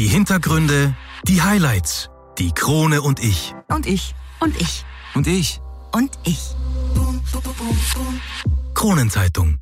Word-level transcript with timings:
Die 0.00 0.08
Hintergründe, 0.08 0.94
die 1.24 1.42
Highlights, 1.42 2.08
die 2.38 2.52
Krone 2.52 3.02
und 3.02 3.22
ich. 3.22 3.54
Und 3.68 3.86
ich. 3.86 4.14
Und 4.40 4.58
ich. 4.58 4.86
Und 5.14 5.26
ich. 5.26 5.60
Und 5.92 6.10
ich. 6.24 6.40
Kronenzeitung. 8.72 9.58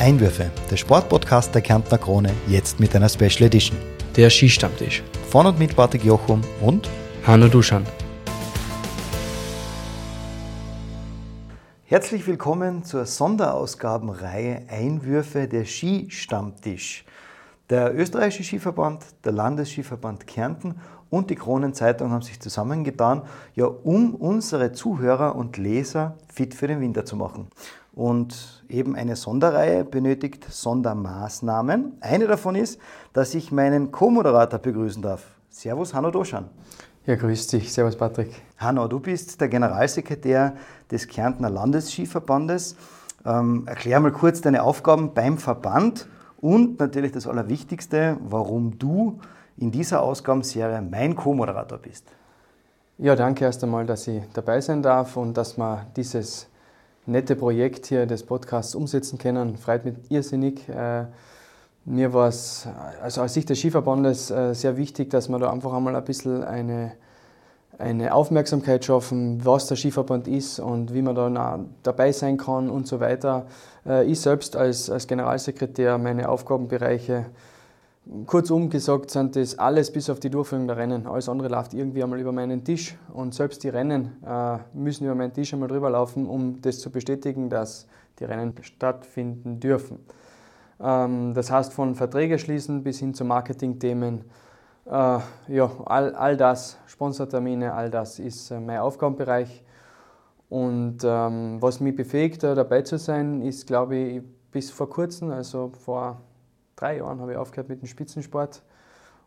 Einwürfe, 0.00 0.50
der 0.68 0.76
Sportpodcast 0.76 1.54
der 1.54 1.62
Kärntner 1.62 1.98
Krone, 1.98 2.34
jetzt 2.48 2.80
mit 2.80 2.96
einer 2.96 3.08
Special 3.08 3.42
Edition. 3.42 3.78
Der 4.16 4.28
Skistammtisch. 4.28 5.04
Von 5.30 5.46
und 5.46 5.60
mit 5.60 5.76
Bartek 5.76 6.02
Jochum 6.02 6.40
und 6.60 6.90
Hanno 7.24 7.46
Duschan. 7.46 7.86
Herzlich 11.92 12.26
willkommen 12.26 12.84
zur 12.84 13.04
Sonderausgabenreihe 13.04 14.62
Einwürfe 14.70 15.46
der 15.46 15.66
Skistammtisch. 15.66 17.04
Der 17.68 17.94
österreichische 17.94 18.44
Skiverband, 18.44 19.04
der 19.26 19.32
Landesskiverband 19.32 20.26
Kärnten 20.26 20.76
und 21.10 21.28
die 21.28 21.34
Kronenzeitung 21.34 22.10
haben 22.10 22.22
sich 22.22 22.40
zusammengetan, 22.40 23.24
ja, 23.54 23.66
um 23.66 24.14
unsere 24.14 24.72
Zuhörer 24.72 25.36
und 25.36 25.58
Leser 25.58 26.16
fit 26.32 26.54
für 26.54 26.66
den 26.66 26.80
Winter 26.80 27.04
zu 27.04 27.14
machen. 27.14 27.48
Und 27.92 28.64
eben 28.70 28.96
eine 28.96 29.14
Sonderreihe 29.14 29.84
benötigt 29.84 30.46
Sondermaßnahmen. 30.50 31.98
Eine 32.00 32.26
davon 32.26 32.54
ist, 32.54 32.80
dass 33.12 33.34
ich 33.34 33.52
meinen 33.52 33.92
Co-Moderator 33.92 34.60
begrüßen 34.60 35.02
darf. 35.02 35.26
Servus, 35.50 35.92
Hanno 35.92 36.10
Doschan. 36.10 36.48
Ja, 37.04 37.16
grüß 37.16 37.48
dich. 37.48 37.72
Servus, 37.72 37.96
Patrick. 37.96 38.30
Hanno, 38.58 38.86
du 38.86 39.00
bist 39.00 39.40
der 39.40 39.48
Generalsekretär 39.48 40.54
des 40.88 41.08
Kärntner 41.08 41.50
Landesskiverbandes. 41.50 42.76
Ähm, 43.26 43.64
erklär 43.66 43.98
mal 43.98 44.12
kurz 44.12 44.40
deine 44.40 44.62
Aufgaben 44.62 45.12
beim 45.12 45.36
Verband 45.36 46.06
und 46.40 46.78
natürlich 46.78 47.10
das 47.10 47.26
Allerwichtigste, 47.26 48.18
warum 48.20 48.78
du 48.78 49.18
in 49.56 49.72
dieser 49.72 50.00
Ausgabenserie 50.00 50.80
mein 50.80 51.16
Co-Moderator 51.16 51.78
bist. 51.78 52.06
Ja, 52.98 53.16
danke 53.16 53.46
erst 53.46 53.64
einmal, 53.64 53.84
dass 53.84 54.06
ich 54.06 54.22
dabei 54.32 54.60
sein 54.60 54.80
darf 54.80 55.16
und 55.16 55.36
dass 55.36 55.58
wir 55.58 55.86
dieses 55.96 56.46
nette 57.06 57.34
Projekt 57.34 57.86
hier 57.86 58.06
des 58.06 58.24
Podcasts 58.24 58.76
umsetzen 58.76 59.18
können. 59.18 59.56
Freut 59.56 59.84
mich 59.84 59.96
irrsinnig. 60.08 60.68
Äh, 60.68 61.06
mir 61.84 62.12
war 62.12 62.28
es 62.28 62.66
also 63.02 63.22
aus 63.22 63.34
Sicht 63.34 63.50
des 63.50 63.58
Skiverbandes 63.58 64.30
äh, 64.30 64.54
sehr 64.54 64.76
wichtig, 64.76 65.10
dass 65.10 65.28
wir 65.28 65.38
da 65.38 65.50
einfach 65.50 65.72
einmal 65.72 65.96
ein 65.96 66.04
bisschen 66.04 66.44
eine, 66.44 66.92
eine 67.78 68.14
Aufmerksamkeit 68.14 68.84
schaffen, 68.84 69.44
was 69.44 69.66
der 69.66 69.76
Skiverband 69.76 70.28
ist 70.28 70.60
und 70.60 70.94
wie 70.94 71.02
man 71.02 71.14
da 71.14 71.60
dabei 71.82 72.12
sein 72.12 72.36
kann 72.36 72.70
und 72.70 72.86
so 72.86 73.00
weiter. 73.00 73.46
Äh, 73.84 74.06
ich 74.06 74.20
selbst 74.20 74.54
als, 74.54 74.90
als 74.90 75.06
Generalsekretär, 75.06 75.98
meine 75.98 76.28
Aufgabenbereiche, 76.28 77.26
kurzum 78.26 78.70
gesagt, 78.70 79.10
sind 79.10 79.36
das 79.36 79.58
alles 79.58 79.92
bis 79.92 80.10
auf 80.10 80.20
die 80.20 80.30
Durchführung 80.30 80.66
der 80.66 80.76
Rennen. 80.76 81.06
Alles 81.06 81.28
andere 81.28 81.48
läuft 81.48 81.74
irgendwie 81.74 82.02
einmal 82.02 82.20
über 82.20 82.32
meinen 82.32 82.64
Tisch 82.64 82.96
und 83.12 83.34
selbst 83.34 83.62
die 83.64 83.68
Rennen 83.68 84.16
äh, 84.24 84.58
müssen 84.72 85.04
über 85.04 85.14
meinen 85.14 85.32
Tisch 85.32 85.52
einmal 85.52 85.68
drüber 85.68 85.90
laufen, 85.90 86.26
um 86.26 86.60
das 86.60 86.78
zu 86.78 86.90
bestätigen, 86.90 87.48
dass 87.50 87.86
die 88.18 88.24
Rennen 88.24 88.54
stattfinden 88.62 89.58
dürfen. 89.58 89.98
Ähm, 90.82 91.34
das 91.34 91.50
heißt, 91.50 91.72
von 91.72 91.94
Verträge 91.94 92.38
schließen 92.38 92.82
bis 92.82 92.98
hin 92.98 93.14
zu 93.14 93.24
Marketingthemen. 93.24 94.24
Äh, 94.86 94.90
ja, 95.48 95.70
all, 95.84 96.14
all 96.14 96.36
das, 96.36 96.78
Sponsortermine, 96.86 97.72
all 97.72 97.90
das 97.90 98.18
ist 98.18 98.50
äh, 98.50 98.58
mein 98.58 98.78
Aufgabenbereich. 98.78 99.62
Und 100.48 100.98
ähm, 101.04 101.56
was 101.60 101.80
mich 101.80 101.96
befähigt, 101.96 102.42
dabei 102.42 102.82
zu 102.82 102.98
sein, 102.98 103.40
ist, 103.40 103.66
glaube 103.66 103.96
ich, 103.96 104.22
bis 104.50 104.70
vor 104.70 104.90
kurzem, 104.90 105.30
also 105.30 105.72
vor 105.84 106.20
drei 106.76 106.98
Jahren, 106.98 107.20
habe 107.20 107.32
ich 107.32 107.38
aufgehört 107.38 107.70
mit 107.70 107.80
dem 107.80 107.86
Spitzensport 107.86 108.62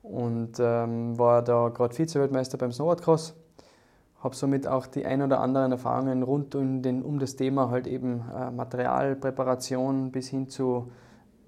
und 0.03 0.59
ähm, 0.59 1.17
war 1.17 1.41
da 1.41 1.69
gerade 1.69 1.95
Vize-Weltmeister 1.95 2.59
beim 2.59 2.71
Snowboardcross. 2.71 3.33
Habe 4.19 4.35
somit 4.35 4.67
auch 4.67 4.85
die 4.85 5.05
ein 5.05 5.21
oder 5.21 5.39
anderen 5.39 5.71
Erfahrungen 5.71 6.21
rund 6.21 6.53
um, 6.53 6.83
den, 6.83 7.01
um 7.01 7.17
das 7.17 7.35
Thema 7.35 7.71
halt 7.71 7.87
eben 7.87 8.21
äh, 8.35 8.51
Materialpräparation 8.51 10.11
bis 10.11 10.27
hin 10.27 10.47
zu 10.47 10.91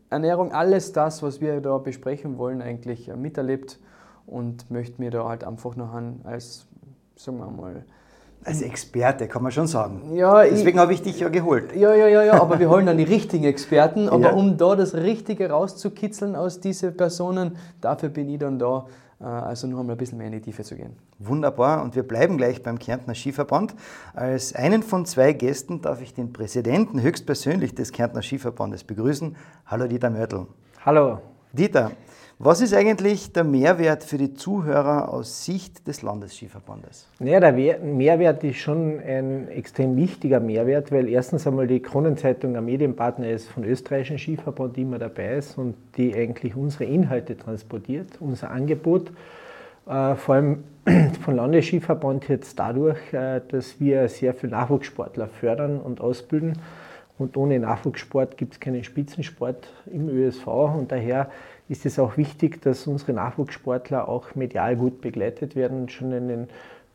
Ernährung, 0.09 0.51
alles 0.51 0.93
das, 0.93 1.21
was 1.21 1.41
wir 1.41 1.59
da 1.61 1.77
besprechen 1.77 2.37
wollen, 2.37 2.61
eigentlich 2.61 3.11
miterlebt 3.15 3.79
und 4.25 4.69
möchte 4.71 5.01
mir 5.01 5.11
da 5.11 5.27
halt 5.27 5.43
einfach 5.43 5.75
noch 5.75 5.93
an, 5.93 6.21
als, 6.23 6.65
sagen 7.15 7.37
wir 7.37 7.49
mal, 7.49 7.85
als 8.43 8.61
Experte, 8.61 9.27
kann 9.27 9.43
man 9.43 9.51
schon 9.51 9.67
sagen. 9.67 10.15
Ja, 10.15 10.43
Deswegen 10.43 10.79
habe 10.79 10.93
ich 10.93 11.01
dich 11.01 11.19
ja 11.19 11.27
geholt. 11.27 11.75
Ja, 11.75 11.93
ja, 11.93 12.07
ja, 12.07 12.23
ja, 12.23 12.41
aber 12.41 12.59
wir 12.59 12.69
holen 12.69 12.85
dann 12.85 12.97
die 12.97 13.03
richtigen 13.03 13.43
Experten. 13.43 14.07
Aber 14.17 14.29
ja. 14.29 14.33
um 14.33 14.57
da 14.57 14.75
das 14.75 14.93
Richtige 14.93 15.49
rauszukitzeln 15.49 16.35
aus 16.35 16.61
diesen 16.61 16.95
Personen, 16.95 17.57
dafür 17.81 18.07
bin 18.07 18.29
ich 18.29 18.39
dann 18.39 18.57
da, 18.57 18.85
äh, 18.85 19.06
also 19.19 19.67
noch 19.67 19.79
einmal 19.79 19.95
ein 19.95 19.97
bisschen 19.97 20.17
mehr 20.17 20.27
in 20.27 20.33
die 20.33 20.41
Tiefe 20.41 20.63
zu 20.63 20.75
gehen. 20.75 20.95
Wunderbar. 21.19 21.83
Und 21.83 21.95
wir 21.95 22.03
bleiben 22.03 22.37
gleich 22.37 22.61
beim 22.61 22.77
Kärntner 22.77 23.15
Skiverband. 23.15 23.75
Als 24.13 24.53
einen 24.53 24.83
von 24.83 25.05
zwei 25.05 25.33
Gästen 25.33 25.81
darf 25.81 26.01
ich 26.01 26.13
den 26.13 26.33
Präsidenten 26.33 27.01
höchstpersönlich 27.01 27.73
des 27.73 27.91
Kärntner 27.91 28.21
Skiverbandes 28.21 28.83
begrüßen. 28.83 29.35
Hallo 29.65 29.87
Dieter 29.87 30.09
Mörtel. 30.09 30.47
Hallo. 30.85 31.19
Dieter, 31.53 31.91
was 32.39 32.61
ist 32.61 32.75
eigentlich 32.75 33.33
der 33.33 33.43
Mehrwert 33.43 34.03
für 34.03 34.19
die 34.19 34.35
Zuhörer 34.35 35.11
aus 35.11 35.43
Sicht 35.43 35.87
des 35.87 36.03
Landesskiverbandes? 36.03 37.07
Ja, 37.19 37.39
der 37.39 37.51
Mehrwert 37.51 38.43
ist 38.43 38.57
schon 38.57 38.99
ein 38.99 39.47
extrem 39.47 39.95
wichtiger 39.95 40.39
Mehrwert, 40.39 40.91
weil 40.91 41.09
erstens 41.09 41.47
einmal 41.47 41.65
die 41.65 41.79
Kronenzeitung 41.79 42.55
ein 42.55 42.63
Medienpartner 42.65 43.27
ist 43.31 43.47
von 43.49 43.63
österreichischen 43.63 44.19
Skiverband, 44.19 44.77
die 44.77 44.83
immer 44.83 44.99
dabei 44.99 45.37
ist 45.37 45.57
und 45.57 45.73
die 45.97 46.13
eigentlich 46.13 46.55
unsere 46.55 46.83
Inhalte 46.83 47.35
transportiert, 47.35 48.09
unser 48.19 48.51
Angebot. 48.51 49.11
Äh, 49.87 50.13
vor 50.13 50.35
allem 50.35 50.63
von 51.25 51.35
Landesskiverband 51.37 52.27
jetzt 52.29 52.59
dadurch, 52.59 53.13
äh, 53.13 53.41
dass 53.47 53.79
wir 53.79 54.07
sehr 54.09 54.35
viele 54.35 54.51
Nachwuchssportler 54.51 55.27
fördern 55.27 55.79
und 55.79 56.01
ausbilden. 56.01 56.59
Und 57.17 57.35
ohne 57.35 57.59
Nachwuchssport 57.59 58.37
gibt 58.37 58.53
es 58.53 58.59
keinen 58.59 58.83
Spitzensport 58.83 59.73
im 59.91 60.07
ÖSV 60.07 60.47
und 60.47 60.91
daher 60.91 61.31
ist 61.69 61.85
es 61.85 61.99
auch 61.99 62.15
wichtig, 62.17 62.61
dass 62.61 62.87
unsere 62.87 63.13
Nachwuchssportler 63.13 64.07
auch 64.07 64.35
medial 64.35 64.75
gut 64.75 65.01
begleitet 65.01 65.55
werden 65.55 65.81
und 65.81 65.91
schon 65.91 66.13
einen 66.13 66.47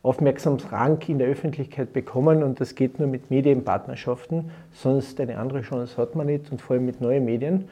Aufmerksamsrang 0.02 0.98
in 1.08 1.18
der 1.18 1.28
Öffentlichkeit 1.28 1.92
bekommen. 1.92 2.42
Und 2.42 2.60
das 2.60 2.74
geht 2.74 2.98
nur 2.98 3.08
mit 3.08 3.30
Medienpartnerschaften, 3.30 4.50
sonst 4.72 5.20
eine 5.20 5.38
andere 5.38 5.62
Chance 5.62 5.96
hat 5.96 6.14
man 6.14 6.26
nicht 6.26 6.50
und 6.50 6.60
vor 6.60 6.74
allem 6.74 6.86
mit 6.86 7.00
neuen 7.00 7.24
Medien. 7.24 7.68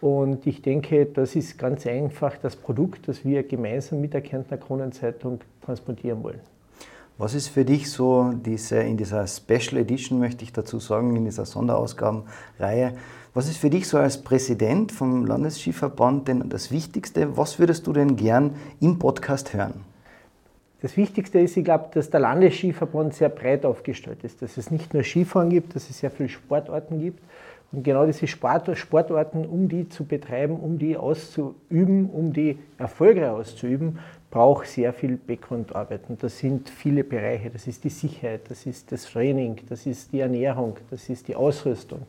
Und 0.00 0.46
ich 0.46 0.62
denke, 0.62 1.06
das 1.06 1.34
ist 1.34 1.58
ganz 1.58 1.86
einfach 1.86 2.36
das 2.36 2.54
Produkt, 2.54 3.08
das 3.08 3.24
wir 3.24 3.42
gemeinsam 3.42 4.00
mit 4.00 4.14
der 4.14 4.20
Kärntner 4.20 4.56
Kronenzeitung 4.56 5.40
transportieren 5.64 6.22
wollen. 6.22 6.40
Was 7.20 7.34
ist 7.34 7.48
für 7.48 7.64
dich 7.64 7.90
so 7.90 8.30
diese, 8.32 8.78
in 8.78 8.96
dieser 8.96 9.26
Special 9.26 9.76
Edition, 9.80 10.20
möchte 10.20 10.44
ich 10.44 10.52
dazu 10.52 10.78
sagen, 10.78 11.16
in 11.16 11.24
dieser 11.24 11.46
Sonderausgabenreihe, 11.46 12.92
was 13.34 13.48
ist 13.48 13.56
für 13.56 13.70
dich 13.70 13.88
so 13.88 13.98
als 13.98 14.22
Präsident 14.22 14.92
vom 14.92 15.26
Landesskiverband 15.26 16.28
denn 16.28 16.48
das 16.48 16.70
Wichtigste? 16.70 17.36
Was 17.36 17.58
würdest 17.58 17.88
du 17.88 17.92
denn 17.92 18.14
gern 18.14 18.54
im 18.78 19.00
Podcast 19.00 19.52
hören? 19.52 19.84
Das 20.80 20.96
Wichtigste 20.96 21.40
ist, 21.40 21.56
ich 21.56 21.64
glaube, 21.64 21.88
dass 21.92 22.08
der 22.08 22.20
Landesskiverband 22.20 23.12
sehr 23.14 23.30
breit 23.30 23.66
aufgestellt 23.66 24.22
ist, 24.22 24.40
dass 24.40 24.56
es 24.56 24.70
nicht 24.70 24.94
nur 24.94 25.02
Skifahren 25.02 25.50
gibt, 25.50 25.74
dass 25.74 25.90
es 25.90 25.98
sehr 25.98 26.12
viele 26.12 26.28
Sportarten 26.28 27.00
gibt. 27.00 27.20
Und 27.70 27.82
genau 27.82 28.06
diese 28.06 28.26
Sport, 28.26 28.76
Sportarten, 28.78 29.44
um 29.44 29.68
die 29.68 29.88
zu 29.88 30.04
betreiben, 30.04 30.56
um 30.56 30.78
die 30.78 30.96
auszuüben, 30.96 32.08
um 32.08 32.32
die 32.32 32.58
erfolgreich 32.78 33.30
auszuüben, 33.30 33.98
braucht 34.30 34.66
sehr 34.66 34.92
viel 34.92 35.16
Background-Arbeit. 35.16 36.02
Und 36.08 36.22
das 36.22 36.38
sind 36.38 36.70
viele 36.70 37.04
Bereiche. 37.04 37.50
Das 37.50 37.66
ist 37.66 37.84
die 37.84 37.90
Sicherheit, 37.90 38.42
das 38.48 38.64
ist 38.64 38.90
das 38.90 39.04
Training, 39.04 39.60
das 39.68 39.86
ist 39.86 40.12
die 40.12 40.20
Ernährung, 40.20 40.76
das 40.90 41.10
ist 41.10 41.28
die 41.28 41.36
Ausrüstung. 41.36 42.02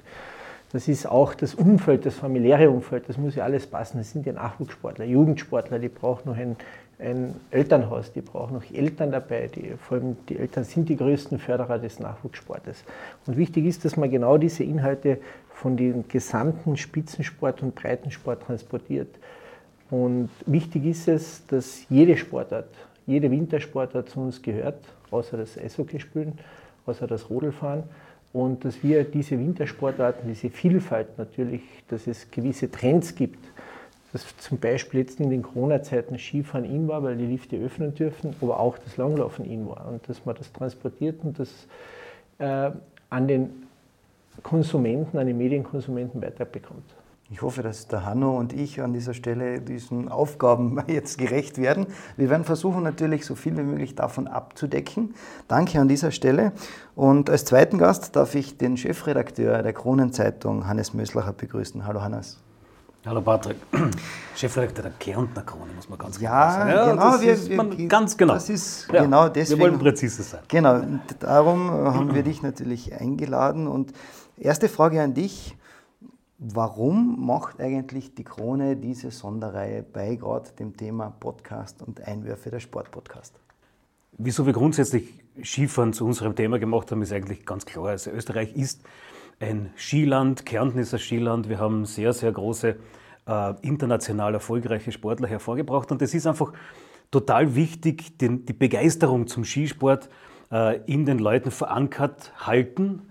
Das 0.72 0.88
ist 0.88 1.08
auch 1.08 1.34
das 1.34 1.56
Umfeld, 1.56 2.06
das 2.06 2.16
familiäre 2.16 2.70
Umfeld, 2.70 3.10
das 3.10 3.18
muss 3.18 3.36
ja 3.36 3.44
alles 3.44 3.66
passen. 3.66 3.98
Das 3.98 4.12
sind 4.12 4.26
ja 4.26 4.34
Nachwuchssportler, 4.34 5.06
Jugendsportler, 5.06 5.80
die 5.80 5.90
brauchen 5.90 6.30
noch 6.30 6.38
ein, 6.38 6.56
ein 7.00 7.36
Elternhaus, 7.50 8.12
die 8.12 8.22
brauchen 8.22 8.56
noch 8.56 8.72
Eltern 8.72 9.12
dabei. 9.12 9.48
Die, 9.48 9.74
vor 9.80 9.98
allem 9.98 10.18
die 10.28 10.38
Eltern 10.38 10.66
sind 10.66 10.90
die 10.90 10.98
größten 10.98 11.40
Förderer 11.40 11.80
des 11.80 12.00
Nachwuchssportes. 12.00 12.84
Und 13.26 13.38
wichtig 13.38 13.66
ist, 13.66 13.86
dass 13.86 13.96
man 13.96 14.12
genau 14.12 14.38
diese 14.38 14.64
Inhalte 14.64 15.20
von 15.54 15.78
dem 15.78 16.08
gesamten 16.08 16.76
Spitzensport 16.78 17.64
und 17.64 17.76
Breitensport 17.76 18.44
transportiert. 18.44 19.16
Und 19.90 20.30
wichtig 20.46 20.86
ist 20.86 21.08
es, 21.08 21.46
dass 21.48 21.90
jede 21.90 22.18
Sportart, 22.18 22.70
jede 23.08 23.32
Wintersportart 23.32 24.10
zu 24.10 24.20
uns 24.20 24.42
gehört, 24.42 24.84
außer 25.10 25.38
das 25.38 25.58
Eishockeyspielen, 25.58 26.38
außer 26.86 27.08
das 27.08 27.30
Rodelfahren. 27.30 27.84
Und 28.32 28.64
dass 28.64 28.84
wir 28.84 29.06
diese 29.06 29.40
Wintersportarten, 29.40 30.28
diese 30.30 30.50
Vielfalt 30.50 31.18
natürlich, 31.18 31.62
dass 31.88 32.06
es 32.06 32.30
gewisse 32.30 32.70
Trends 32.70 33.16
gibt, 33.16 33.44
dass 34.12 34.26
zum 34.38 34.58
Beispiel 34.58 35.02
jetzt 35.02 35.20
in 35.20 35.30
den 35.30 35.44
Corona-Zeiten 35.44 36.18
Skifahren 36.18 36.66
in 36.66 36.88
war, 36.88 37.04
weil 37.04 37.18
die 37.18 37.26
Lifte 37.26 37.58
öffnen 37.58 37.94
dürfen, 37.94 38.36
aber 38.42 38.60
auch 38.60 38.78
das 38.78 38.98
Langlaufen 38.98 39.46
in 39.46 39.68
war. 39.68 39.88
Und 39.88 40.08
dass 40.10 40.26
man 40.26 40.36
das 40.36 40.52
transportiert 40.52 41.24
und 41.24 41.38
das 41.38 41.50
äh, 42.40 42.72
an 43.10 43.28
den 43.28 43.68
Konsumenten, 44.42 45.18
an 45.18 45.28
den 45.28 45.38
Medienkonsumenten 45.38 46.22
weiterbekommt. 46.22 46.84
Ich 47.32 47.44
hoffe, 47.44 47.62
dass 47.62 47.88
der 47.88 48.08
Hanno 48.08 48.36
und 48.36 48.54
ich 48.54 48.82
an 48.82 48.92
dieser 48.92 49.14
Stelle 49.14 49.62
diesen 49.62 50.10
Aufgaben 50.10 50.80
jetzt 50.88 51.20
gerecht 51.20 51.60
werden. 51.60 51.86
Wir 52.18 52.32
werden 52.32 52.44
versuchen, 52.44 52.82
natürlich 52.82 53.24
so 53.26 53.36
viel 53.36 53.56
wie 53.56 53.62
möglich 53.62 53.94
davon 53.94 54.28
abzudecken. 54.28 55.14
Danke 55.48 55.80
an 55.80 55.88
dieser 55.88 56.10
Stelle. 56.10 56.54
Und 56.96 57.30
als 57.30 57.46
zweiten 57.46 57.78
Gast 57.78 58.16
darf 58.16 58.34
ich 58.34 58.58
den 58.58 58.78
Chefredakteur 58.78 59.62
der 59.62 59.74
Kronenzeitung, 59.74 60.68
Hannes 60.68 60.96
Möslacher, 60.96 61.34
begrüßen. 61.34 61.86
Hallo 61.86 62.02
Hannes. 62.02 62.40
Hallo 63.06 63.22
Patrick, 63.22 63.56
Chefredakteur 64.36 64.84
der 64.84 64.92
Kärntner 64.92 65.42
Krone, 65.44 65.72
muss 65.74 65.88
man 65.88 65.98
ganz 65.98 66.20
genau 66.20 66.32
ja, 66.32 66.52
sagen. 66.52 66.70
Ja, 66.70 66.92
genau. 66.92 67.12
Das 67.12 67.22
wir, 67.22 67.34
ist 67.34 67.50
wir, 67.50 67.56
man, 67.56 67.88
ganz 67.88 68.18
genau. 68.18 68.34
Das 68.34 68.50
ist 68.50 68.92
ja, 68.92 69.04
genau 69.04 69.30
deswegen. 69.30 69.58
Wir 69.58 69.68
wollen 69.68 69.80
präzise 69.80 70.22
sein. 70.22 70.42
Genau, 70.50 70.82
darum 71.20 71.72
haben 71.72 72.14
wir 72.14 72.24
dich 72.24 72.42
natürlich 72.42 72.94
eingeladen. 72.94 73.68
Und 73.68 73.94
erste 74.38 74.68
Frage 74.68 75.02
an 75.02 75.14
dich. 75.14 75.56
Warum 76.40 77.26
macht 77.26 77.62
eigentlich 77.62 78.16
die 78.16 78.24
Krone 78.26 78.76
diese 78.76 79.12
Sonderreihe 79.12 79.82
bei 79.82 80.16
gerade 80.16 80.50
dem 80.52 80.76
Thema 80.76 81.10
Podcast 81.10 81.82
und 81.82 82.02
Einwürfe 82.02 82.50
der 82.50 82.60
Sportpodcast? 82.60 83.36
Wieso 84.18 84.46
wir 84.46 84.54
grundsätzlich 84.54 85.14
Skifahren 85.42 85.94
zu 85.94 86.06
unserem 86.06 86.36
Thema 86.36 86.60
gemacht 86.60 86.92
haben, 86.92 87.02
ist 87.02 87.14
eigentlich 87.14 87.46
ganz 87.46 87.66
klar. 87.66 87.88
Also 87.88 88.12
Österreich 88.12 88.56
ist 88.56 88.82
ein 89.40 89.72
Skiland, 89.78 90.46
Kärnten 90.46 90.80
ist 90.80 90.94
ein 90.94 91.00
Skiland. 91.00 91.50
Wir 91.50 91.60
haben 91.60 91.86
sehr, 91.86 92.14
sehr 92.14 92.32
große, 92.32 92.76
äh, 93.28 93.54
international 93.62 94.34
erfolgreiche 94.34 94.92
Sportler 94.92 95.28
hervorgebracht. 95.28 95.92
Und 95.92 96.02
es 96.02 96.14
ist 96.14 96.28
einfach 96.28 96.52
total 97.12 97.56
wichtig, 97.56 98.18
den, 98.18 98.46
die 98.46 98.54
Begeisterung 98.54 99.28
zum 99.28 99.46
Skisport 99.46 100.10
äh, 100.52 100.80
in 100.86 101.06
den 101.06 101.20
Leuten 101.20 101.52
verankert 101.52 102.34
halten 102.46 103.04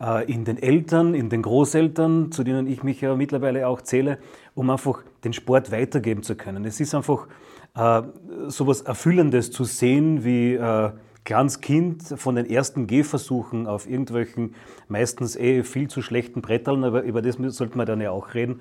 äh, 0.00 0.30
in 0.30 0.44
den 0.44 0.58
Eltern, 0.58 1.14
in 1.14 1.30
den 1.30 1.42
Großeltern, 1.42 2.30
zu 2.32 2.44
denen 2.44 2.66
ich 2.66 2.82
mich 2.82 3.00
ja 3.00 3.14
mittlerweile 3.16 3.66
auch 3.66 3.80
zähle, 3.80 4.18
um 4.54 4.70
einfach 4.70 5.02
den 5.24 5.32
Sport 5.32 5.72
weitergeben 5.72 6.22
zu 6.22 6.36
können. 6.36 6.64
Es 6.64 6.80
ist 6.80 6.94
einfach 6.94 7.26
äh, 7.74 8.02
so 8.48 8.64
etwas 8.64 8.82
Erfüllendes 8.82 9.50
zu 9.50 9.64
sehen, 9.64 10.24
wie 10.24 10.54
äh, 10.54 10.90
kleines 11.30 11.60
Kind 11.60 12.02
von 12.16 12.34
den 12.34 12.50
ersten 12.50 12.88
Gehversuchen 12.88 13.68
auf 13.68 13.88
irgendwelchen 13.88 14.56
meistens 14.88 15.36
eh 15.36 15.62
viel 15.62 15.86
zu 15.86 16.02
schlechten 16.02 16.42
Brettern, 16.42 16.82
aber 16.82 17.02
über 17.02 17.22
das 17.22 17.36
sollte 17.36 17.78
man 17.78 17.86
dann 17.86 18.00
ja 18.00 18.10
auch 18.10 18.34
reden, 18.34 18.60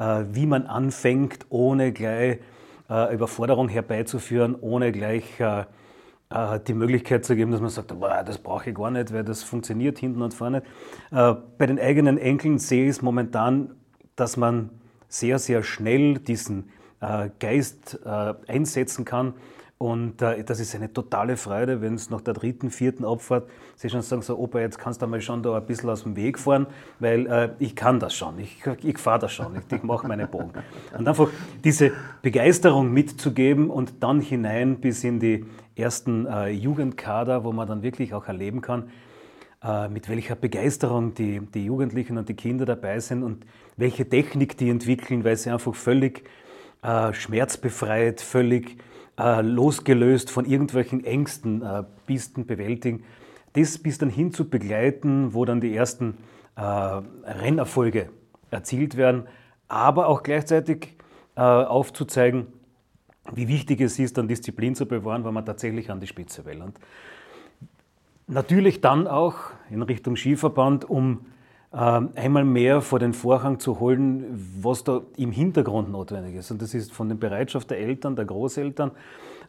äh, 0.00 0.24
wie 0.32 0.46
man 0.46 0.66
anfängt, 0.66 1.46
ohne 1.48 1.92
gleich 1.92 2.40
äh, 2.90 3.14
Überforderung 3.14 3.68
herbeizuführen, 3.68 4.56
ohne 4.60 4.90
gleich 4.90 5.38
äh, 5.38 5.64
die 6.66 6.74
Möglichkeit 6.74 7.24
zu 7.24 7.36
geben, 7.36 7.52
dass 7.52 7.60
man 7.60 7.70
sagt, 7.70 7.92
das 7.92 8.38
brauche 8.38 8.70
ich 8.70 8.76
gar 8.76 8.90
nicht, 8.90 9.12
weil 9.12 9.22
das 9.22 9.44
funktioniert 9.44 10.00
hinten 10.00 10.20
und 10.20 10.34
vorne. 10.34 10.62
Bei 11.10 11.66
den 11.66 11.80
eigenen 11.80 12.18
Enkeln 12.18 12.58
sehe 12.58 12.84
ich 12.84 12.90
es 12.90 13.00
momentan, 13.00 13.70
dass 14.14 14.36
man 14.36 14.68
sehr, 15.08 15.38
sehr 15.38 15.62
schnell 15.62 16.18
diesen 16.18 16.68
Geist 17.38 17.98
einsetzen 18.46 19.06
kann 19.06 19.32
und 19.78 20.22
äh, 20.22 20.42
das 20.42 20.58
ist 20.58 20.74
eine 20.74 20.92
totale 20.92 21.36
Freude, 21.36 21.80
wenn 21.80 21.94
es 21.94 22.10
nach 22.10 22.20
der 22.20 22.34
dritten, 22.34 22.70
vierten 22.70 23.04
Abfahrt 23.04 23.48
sie 23.76 23.88
schon 23.88 24.02
sagen, 24.02 24.22
so 24.22 24.36
Opa, 24.36 24.58
jetzt 24.58 24.76
kannst 24.76 25.00
du 25.00 25.06
mal 25.06 25.20
schon 25.20 25.40
da 25.44 25.56
ein 25.56 25.66
bisschen 25.66 25.88
aus 25.88 26.02
dem 26.02 26.16
Weg 26.16 26.40
fahren, 26.40 26.66
weil 26.98 27.26
äh, 27.28 27.50
ich 27.60 27.76
kann 27.76 28.00
das 28.00 28.12
schon, 28.12 28.40
ich, 28.40 28.60
ich 28.82 28.98
fahre 28.98 29.20
das 29.20 29.32
schon, 29.32 29.54
ich, 29.54 29.72
ich 29.72 29.84
mache 29.84 30.08
meine 30.08 30.26
Bogen. 30.26 30.50
Und 30.98 31.06
einfach 31.06 31.28
diese 31.62 31.92
Begeisterung 32.22 32.92
mitzugeben 32.92 33.70
und 33.70 34.02
dann 34.02 34.20
hinein 34.20 34.80
bis 34.80 35.04
in 35.04 35.20
die 35.20 35.44
ersten 35.76 36.26
äh, 36.26 36.48
Jugendkader, 36.48 37.44
wo 37.44 37.52
man 37.52 37.68
dann 37.68 37.82
wirklich 37.84 38.14
auch 38.14 38.26
erleben 38.26 38.60
kann, 38.60 38.90
äh, 39.62 39.88
mit 39.88 40.08
welcher 40.08 40.34
Begeisterung 40.34 41.14
die, 41.14 41.38
die 41.54 41.66
Jugendlichen 41.66 42.18
und 42.18 42.28
die 42.28 42.34
Kinder 42.34 42.66
dabei 42.66 42.98
sind 42.98 43.22
und 43.22 43.46
welche 43.76 44.08
Technik 44.08 44.58
die 44.58 44.70
entwickeln, 44.70 45.22
weil 45.22 45.36
sie 45.36 45.50
einfach 45.50 45.76
völlig 45.76 46.24
äh, 46.82 47.12
schmerzbefreit, 47.12 48.20
völlig 48.20 48.76
äh, 49.18 49.42
losgelöst 49.42 50.30
von 50.30 50.44
irgendwelchen 50.44 51.04
Ängsten, 51.04 51.62
äh, 51.62 51.84
Pisten 52.06 52.46
bewältigen. 52.46 53.04
Das 53.54 53.78
bis 53.78 53.98
dann 53.98 54.10
hin 54.10 54.32
zu 54.32 54.48
begleiten, 54.48 55.34
wo 55.34 55.44
dann 55.44 55.60
die 55.60 55.74
ersten 55.74 56.18
äh, 56.56 56.62
Rennerfolge 56.62 58.10
erzielt 58.50 58.96
werden, 58.96 59.26
aber 59.68 60.06
auch 60.06 60.22
gleichzeitig 60.22 60.94
äh, 61.36 61.40
aufzuzeigen, 61.40 62.46
wie 63.32 63.48
wichtig 63.48 63.80
es 63.80 63.98
ist, 63.98 64.16
dann 64.16 64.28
Disziplin 64.28 64.74
zu 64.74 64.86
bewahren, 64.86 65.24
wenn 65.24 65.34
man 65.34 65.44
tatsächlich 65.44 65.90
an 65.90 66.00
die 66.00 66.06
Spitze 66.06 66.44
will. 66.46 66.62
Und 66.62 66.78
natürlich 68.26 68.80
dann 68.80 69.06
auch 69.06 69.36
in 69.70 69.82
Richtung 69.82 70.16
Skiverband, 70.16 70.88
um 70.88 71.26
einmal 71.70 72.44
mehr 72.44 72.80
vor 72.80 72.98
den 72.98 73.12
Vorhang 73.12 73.60
zu 73.60 73.78
holen, 73.78 74.24
was 74.60 74.84
da 74.84 75.02
im 75.16 75.32
Hintergrund 75.32 75.90
notwendig 75.90 76.36
ist. 76.36 76.50
Und 76.50 76.62
das 76.62 76.72
ist 76.72 76.92
von 76.92 77.08
der 77.08 77.16
Bereitschaft 77.16 77.70
der 77.70 77.78
Eltern, 77.78 78.16
der 78.16 78.24
Großeltern, 78.24 78.92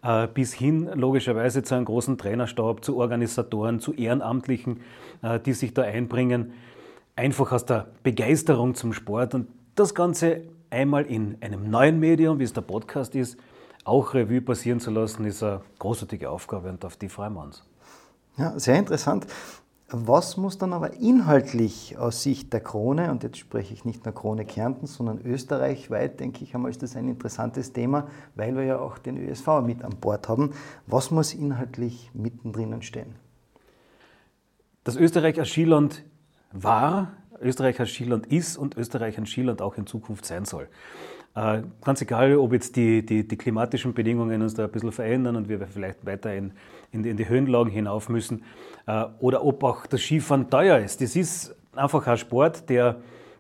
äh, 0.04 0.28
bis 0.28 0.54
hin 0.54 0.90
logischerweise 0.94 1.64
zu 1.64 1.76
einem 1.76 1.86
großen 1.86 2.18
Trainerstab, 2.18 2.84
zu 2.84 2.98
Organisatoren, 2.98 3.80
zu 3.80 3.94
Ehrenamtlichen, 3.94 4.82
äh, 5.22 5.40
die 5.40 5.54
sich 5.54 5.74
da 5.74 5.84
einbringen, 5.84 6.52
einfach 7.16 7.52
aus 7.52 7.66
der 7.66 7.88
Begeisterung 8.04 8.76
zum 8.76 8.94
Sport 8.94 9.34
und 9.36 9.48
das 9.76 9.96
Ganze 9.96 10.42
einmal 10.70 11.06
in 11.06 11.38
einem 11.42 11.70
neuen 11.70 12.00
Medium, 12.00 12.40
wie 12.40 12.44
es 12.44 12.54
der 12.54 12.62
Podcast 12.62 13.16
ist, 13.16 13.38
auch 13.86 14.14
Revue 14.14 14.42
passieren 14.42 14.80
zu 14.80 14.92
lassen, 14.92 15.26
ist 15.26 15.42
eine 15.42 15.62
großartige 15.80 16.30
Aufgabe 16.30 16.70
und 16.70 16.84
auf 16.86 16.98
die 16.98 17.10
freuen 17.10 17.34
wir 17.34 17.44
uns. 17.44 17.64
Ja, 18.38 18.58
sehr 18.60 18.78
interessant. 18.78 19.26
Was 19.92 20.38
muss 20.38 20.60
dann 20.60 20.74
aber 20.74 20.94
inhaltlich 20.94 21.98
aus 21.98 22.22
Sicht 22.22 22.54
der 22.54 22.60
Krone, 22.60 23.10
und 23.10 23.24
jetzt 23.24 23.38
spreche 23.40 23.74
ich 23.74 23.86
nicht 23.86 24.06
nur 24.06 24.14
Krone 24.14 24.46
Kärnten, 24.46 24.86
sondern 24.86 25.20
österreichweit, 25.26 26.20
denke 26.20 26.44
ich 26.44 26.54
einmal, 26.54 26.70
ist 26.70 26.84
das 26.84 26.96
ein 26.96 27.08
interessantes 27.08 27.74
Thema, 27.74 28.08
weil 28.36 28.56
wir 28.56 28.64
ja 28.64 28.80
auch 28.80 29.00
den 29.00 29.18
ÖSV 29.18 29.48
mit 29.64 29.84
an 29.84 29.96
Bord 30.00 30.30
haben. 30.30 30.54
Was 30.86 31.10
muss 31.10 31.34
inhaltlich 31.34 32.12
mittendrin 32.14 32.84
stehen? 32.84 33.16
Das 34.84 34.96
Österreich 34.96 35.40
als 35.40 35.50
Skiland 35.50 36.04
war, 36.52 37.14
Österreich 37.42 37.80
als 37.80 37.90
Skiland 37.90 38.28
ist 38.28 38.58
und 38.58 38.78
Österreich 38.78 39.18
ein 39.18 39.26
Skiland 39.26 39.60
auch 39.60 39.76
in 39.76 39.88
Zukunft 39.88 40.26
sein 40.26 40.46
soll. 40.46 40.68
Äh, 41.40 41.64
ganz 41.86 42.02
egal, 42.02 42.36
ob 42.36 42.52
jetzt 42.52 42.76
die, 42.76 43.06
die, 43.06 43.26
die, 43.26 43.38
klimatischen 43.38 43.94
Bedingungen 43.94 44.42
uns 44.42 44.56
da 44.56 44.66
ein 44.66 44.72
bisschen 44.72 44.92
verändern 44.92 45.38
und 45.38 45.48
wir 45.48 45.66
vielleicht 45.68 46.06
weiter 46.06 46.36
in, 46.36 46.52
in, 46.92 47.06
in 47.06 47.16
die 47.16 47.30
Höhenlagen 47.30 47.72
hinauf 47.72 48.10
müssen 48.10 48.44
äh, 48.88 49.06
oder 49.20 49.46
ob 49.46 49.64
auch 49.64 49.86
das 49.86 50.02
Skifahren 50.02 50.50
teuer 50.50 50.80
ist. 50.80 51.00
Das 51.00 51.16
ist 51.16 51.56
einfach 51.74 52.06
ein 52.08 52.18
Sport, 52.18 52.70
der 52.70 52.98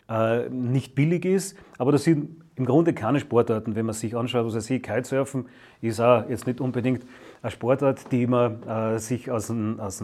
äh, 0.10 0.48
nicht 0.48 0.96
billig 0.96 1.25
ist, 1.25 1.57
aber 1.78 1.92
das 1.92 2.06
sind 2.06 2.42
im 2.56 2.66
Grunde 2.66 2.94
keine 2.94 3.19
Sportarten. 3.19 3.75
Wenn 3.75 3.86
man 3.86 3.96
sich 3.96 4.16
anschaut, 4.16 4.46
was 4.46 4.70
ich 4.70 4.82
Kitesurfen 4.82 5.50
ist 5.82 6.00
auch 6.00 6.29
jetzt 6.29 6.48
nicht 6.48 6.62
unbedingt 6.62 7.06
eine 7.41 7.51
Sportart, 7.51 8.10
die 8.13 8.27
man 8.27 8.98
sich 9.00 9.29
aus 9.29 9.48
dem, 9.48 9.79
aus, 9.79 10.01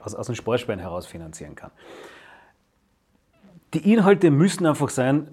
aus, 0.00 0.14
aus 0.14 0.26
dem 0.26 0.78
heraus 0.78 1.06
finanzieren 1.06 1.54
kann. 1.54 1.70
Die 3.74 3.92
Inhalte 3.92 4.30
müssen 4.30 4.66
einfach 4.66 4.90
sein, 4.90 5.28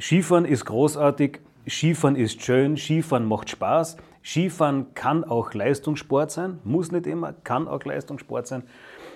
Skifahren 0.00 0.44
ist 0.44 0.64
großartig, 0.64 1.40
Skifahren 1.68 2.16
ist 2.16 2.42
schön, 2.42 2.76
Skifahren 2.76 3.26
macht 3.26 3.50
Spaß. 3.50 3.96
Skifahren 4.24 4.94
kann 4.94 5.22
auch 5.22 5.54
Leistungssport 5.54 6.30
sein, 6.30 6.58
muss 6.64 6.90
nicht 6.90 7.06
immer, 7.06 7.32
kann 7.32 7.68
auch 7.68 7.84
Leistungssport 7.84 8.46
sein. 8.46 8.64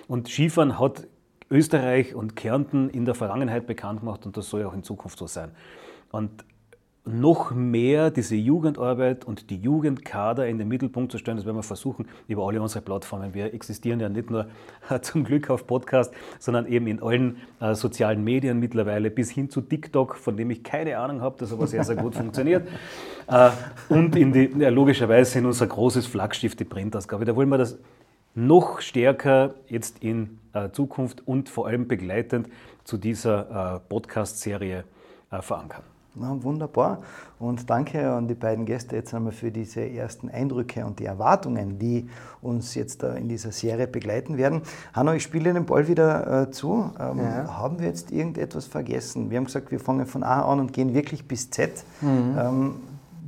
Und 0.07 0.29
Skifahren 0.29 0.79
hat 0.79 1.07
Österreich 1.51 2.15
und 2.15 2.35
Kärnten 2.35 2.89
in 2.89 3.05
der 3.05 3.15
Vergangenheit 3.15 3.65
bekannt 3.65 4.01
gemacht 4.01 4.25
und 4.25 4.37
das 4.37 4.49
soll 4.49 4.63
auch 4.65 4.73
in 4.73 4.83
Zukunft 4.83 5.17
so 5.17 5.27
sein. 5.27 5.51
Und 6.11 6.45
noch 7.09 7.51
mehr 7.51 8.11
diese 8.11 8.35
Jugendarbeit 8.35 9.25
und 9.25 9.49
die 9.49 9.57
Jugendkader 9.57 10.47
in 10.47 10.57
den 10.57 10.67
Mittelpunkt 10.67 11.11
zu 11.11 11.17
stellen. 11.17 11.37
Das 11.37 11.45
werden 11.45 11.57
wir 11.57 11.63
versuchen 11.63 12.07
über 12.27 12.47
alle 12.47 12.61
unsere 12.61 12.83
Plattformen. 12.83 13.33
Wir 13.33 13.53
existieren 13.53 13.99
ja 13.99 14.09
nicht 14.09 14.29
nur 14.29 14.47
zum 15.01 15.23
Glück 15.23 15.49
auf 15.49 15.65
Podcast, 15.65 16.13
sondern 16.37 16.67
eben 16.67 16.87
in 16.87 17.01
allen 17.01 17.37
äh, 17.59 17.73
sozialen 17.73 18.23
Medien 18.23 18.59
mittlerweile, 18.59 19.09
bis 19.09 19.31
hin 19.31 19.49
zu 19.49 19.61
TikTok, 19.61 20.15
von 20.15 20.37
dem 20.37 20.51
ich 20.51 20.63
keine 20.63 20.97
Ahnung 20.97 21.21
habe, 21.21 21.35
das 21.39 21.51
aber 21.51 21.67
sehr, 21.67 21.83
sehr 21.83 21.95
gut 21.95 22.15
funktioniert. 22.15 22.67
Äh, 23.27 23.49
und 23.89 24.15
in 24.15 24.31
die, 24.31 24.51
ja, 24.57 24.69
logischerweise 24.69 25.39
in 25.39 25.45
unser 25.45 25.67
großes 25.67 26.05
Flaggschiff, 26.07 26.55
die 26.55 26.65
Printausgabe. 26.65 27.25
Da 27.25 27.35
wollen 27.35 27.49
wir 27.49 27.57
das 27.57 27.77
noch 28.35 28.81
stärker 28.81 29.55
jetzt 29.67 30.03
in 30.03 30.39
äh, 30.53 30.69
Zukunft 30.69 31.27
und 31.27 31.49
vor 31.49 31.67
allem 31.67 31.87
begleitend 31.87 32.47
zu 32.83 32.97
dieser 32.97 33.75
äh, 33.75 33.79
Podcast-Serie 33.89 34.83
äh, 35.31 35.41
verankern. 35.41 35.83
Na, 36.15 36.35
wunderbar. 36.41 36.99
Und 37.37 37.69
danke 37.69 38.11
an 38.11 38.27
die 38.27 38.33
beiden 38.33 38.65
Gäste 38.65 38.95
jetzt 38.95 39.13
einmal 39.13 39.31
für 39.31 39.51
diese 39.51 39.81
ersten 39.81 40.29
Eindrücke 40.29 40.85
und 40.85 40.99
die 40.99 41.05
Erwartungen, 41.05 41.77
die 41.77 42.09
uns 42.41 42.75
jetzt 42.75 43.03
in 43.03 43.29
dieser 43.29 43.51
Serie 43.51 43.87
begleiten 43.87 44.37
werden. 44.37 44.63
Hanno, 44.93 45.13
ich 45.13 45.23
spiele 45.23 45.53
den 45.53 45.65
Ball 45.65 45.87
wieder 45.87 46.43
äh, 46.43 46.51
zu. 46.51 46.91
Ähm, 46.99 47.19
ja. 47.19 47.57
Haben 47.57 47.79
wir 47.79 47.87
jetzt 47.87 48.11
irgendetwas 48.11 48.65
vergessen? 48.65 49.29
Wir 49.29 49.37
haben 49.37 49.45
gesagt, 49.45 49.71
wir 49.71 49.79
fangen 49.79 50.07
von 50.07 50.23
A 50.23 50.41
an 50.51 50.59
und 50.59 50.73
gehen 50.73 50.93
wirklich 50.93 51.27
bis 51.27 51.51
Z. 51.51 51.83
Mhm. 52.01 52.37
Ähm, 52.37 52.75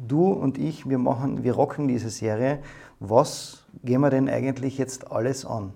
du 0.08 0.32
und 0.32 0.58
ich, 0.58 0.90
wir 0.90 0.98
machen, 0.98 1.44
wir 1.44 1.54
rocken 1.54 1.88
diese 1.88 2.10
Serie. 2.10 2.60
Was 3.00 3.64
gehen 3.84 4.02
wir 4.02 4.10
denn 4.10 4.28
eigentlich 4.28 4.78
jetzt 4.78 5.12
alles 5.12 5.46
an? 5.46 5.72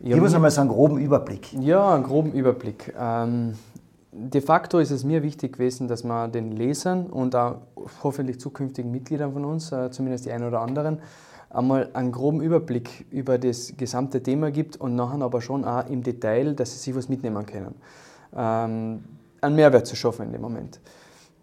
Ja, 0.00 0.14
Gib 0.14 0.24
uns 0.24 0.34
einmal 0.34 0.50
so 0.50 0.60
einen 0.60 0.70
groben 0.70 0.98
Überblick. 0.98 1.52
Ja, 1.54 1.94
einen 1.94 2.04
groben 2.04 2.32
Überblick. 2.32 2.92
Ähm 2.98 3.54
de 4.12 4.40
facto 4.42 4.78
ist 4.78 4.90
es 4.90 5.04
mir 5.04 5.22
wichtig 5.22 5.54
gewesen, 5.54 5.88
dass 5.88 6.04
man 6.04 6.30
den 6.30 6.52
Lesern 6.52 7.06
und 7.06 7.34
auch 7.34 7.56
hoffentlich 8.02 8.38
zukünftigen 8.38 8.90
Mitgliedern 8.90 9.32
von 9.32 9.44
uns, 9.44 9.72
äh, 9.72 9.90
zumindest 9.90 10.26
die 10.26 10.32
einen 10.32 10.46
oder 10.46 10.60
anderen, 10.60 10.98
einmal 11.48 11.88
einen 11.94 12.12
groben 12.12 12.42
Überblick 12.42 13.06
über 13.10 13.38
das 13.38 13.74
gesamte 13.76 14.22
Thema 14.22 14.50
gibt 14.50 14.76
und 14.76 14.94
nachher 14.96 15.22
aber 15.22 15.40
schon 15.40 15.64
auch 15.64 15.88
im 15.88 16.02
Detail, 16.02 16.54
dass 16.54 16.72
sie 16.72 16.78
sich 16.78 16.94
was 16.94 17.08
mitnehmen 17.08 17.44
können. 17.46 17.74
Ähm, 18.36 19.02
einen 19.40 19.56
Mehrwert 19.56 19.86
zu 19.86 19.96
schaffen 19.96 20.26
in 20.26 20.32
dem 20.32 20.42
Moment. 20.42 20.80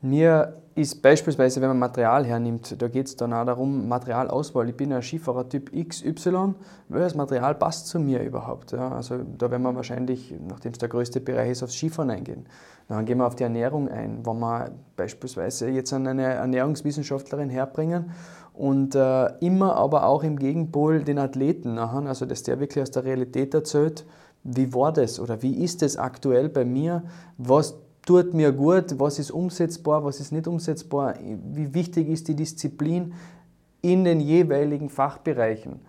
Mir 0.02 0.62
ist 0.76 1.02
beispielsweise, 1.02 1.60
wenn 1.60 1.70
man 1.70 1.80
Material 1.80 2.26
hernimmt, 2.26 2.82
da 2.82 2.88
geht 2.88 3.08
es 3.08 3.16
dann 3.18 3.34
auch 3.34 3.46
darum, 3.46 3.90
Materialauswahl. 3.90 4.70
Ich 4.70 4.78
bin 4.78 4.94
ein 4.94 5.02
Skifahrer-Typ 5.02 5.72
XY, 5.74 6.54
welches 6.88 7.16
Material 7.16 7.56
passt 7.56 7.88
zu 7.88 8.00
mir 8.00 8.24
überhaupt? 8.24 8.72
Ja, 8.72 8.90
also 8.94 9.18
da 9.38 9.52
werden 9.52 9.64
wir 9.64 9.76
wahrscheinlich, 9.76 10.34
nachdem 10.48 10.72
es 10.72 10.78
der 10.78 10.88
größte 10.88 11.20
Bereich 11.20 11.52
ist, 11.52 11.64
aufs 11.64 11.74
Skifahren 11.76 12.12
eingehen. 12.12 12.46
Dann 12.88 13.06
gehen 13.06 13.18
wir 13.18 13.28
auf 13.28 13.36
die 13.36 13.44
Ernährung 13.44 13.90
ein, 13.90 14.26
wenn 14.26 14.40
wir 14.40 14.72
beispielsweise 14.96 15.70
jetzt 15.70 15.92
eine 15.92 16.24
Ernährungswissenschaftlerin 16.24 17.50
herbringen 17.50 18.12
und 18.54 18.96
äh, 18.96 19.26
immer 19.42 19.76
aber 19.76 20.06
auch 20.06 20.24
im 20.24 20.40
Gegenpol 20.40 21.04
den 21.04 21.20
Athleten, 21.20 21.78
also 21.78 22.26
dass 22.26 22.44
der 22.44 22.60
wirklich 22.62 22.82
aus 22.82 22.92
der 22.92 23.04
Realität 23.04 23.54
erzählt, 23.54 24.06
wie 24.44 24.74
war 24.74 24.94
das 24.94 25.20
oder 25.20 25.42
wie 25.42 25.62
ist 25.62 25.84
es 25.84 25.98
aktuell 25.98 26.48
bei 26.48 26.64
mir, 26.64 27.04
was 27.38 27.76
tut 28.10 28.34
mir 28.34 28.52
gut, 28.52 28.98
was 28.98 29.20
ist 29.20 29.30
umsetzbar, 29.30 30.04
was 30.04 30.20
ist 30.20 30.32
nicht 30.32 30.48
umsetzbar, 30.48 31.14
wie 31.20 31.76
wichtig 31.76 32.10
ist 32.10 32.28
die 32.28 32.34
Disziplin 32.34 33.14
in 33.84 34.04
den 34.04 34.20
jeweiligen 34.20 34.90
Fachbereichen. 34.90 35.80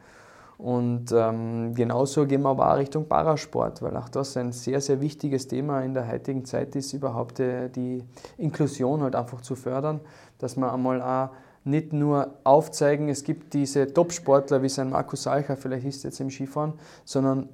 Und 0.59 1.13
ähm, 1.13 1.75
genauso 1.75 2.27
gehen 2.27 2.43
wir 2.43 2.51
aber 2.51 2.71
auch 2.71 2.77
Richtung 2.77 3.09
Parasport, 3.09 3.81
weil 3.81 3.97
auch 3.97 4.11
das 4.11 4.37
ein 4.37 4.53
sehr, 4.53 4.83
sehr 4.83 5.01
wichtiges 5.01 5.49
Thema 5.49 5.81
in 5.81 5.95
der 5.95 6.13
heutigen 6.13 6.45
Zeit 6.45 6.77
ist, 6.77 6.93
überhaupt 6.93 7.39
die, 7.39 7.45
äh, 7.45 7.71
die 7.71 8.05
Inklusion 8.37 9.01
halt 9.01 9.17
einfach 9.17 9.41
zu 9.41 9.57
fördern, 9.57 10.01
dass 10.37 10.59
man 10.59 10.69
einmal 10.69 11.01
auch 11.01 11.31
nicht 11.65 11.95
nur 11.95 12.35
aufzeigen, 12.45 13.09
es 13.09 13.25
gibt 13.25 13.55
diese 13.55 13.95
Top-Sportler 13.95 14.61
wie 14.63 14.69
sein 14.69 14.91
Markus 14.91 15.23
Salcher, 15.23 15.57
vielleicht 15.57 15.87
ist 15.87 16.05
jetzt 16.05 16.21
im 16.21 16.29
Skifahren, 16.29 16.75
sondern 17.07 17.49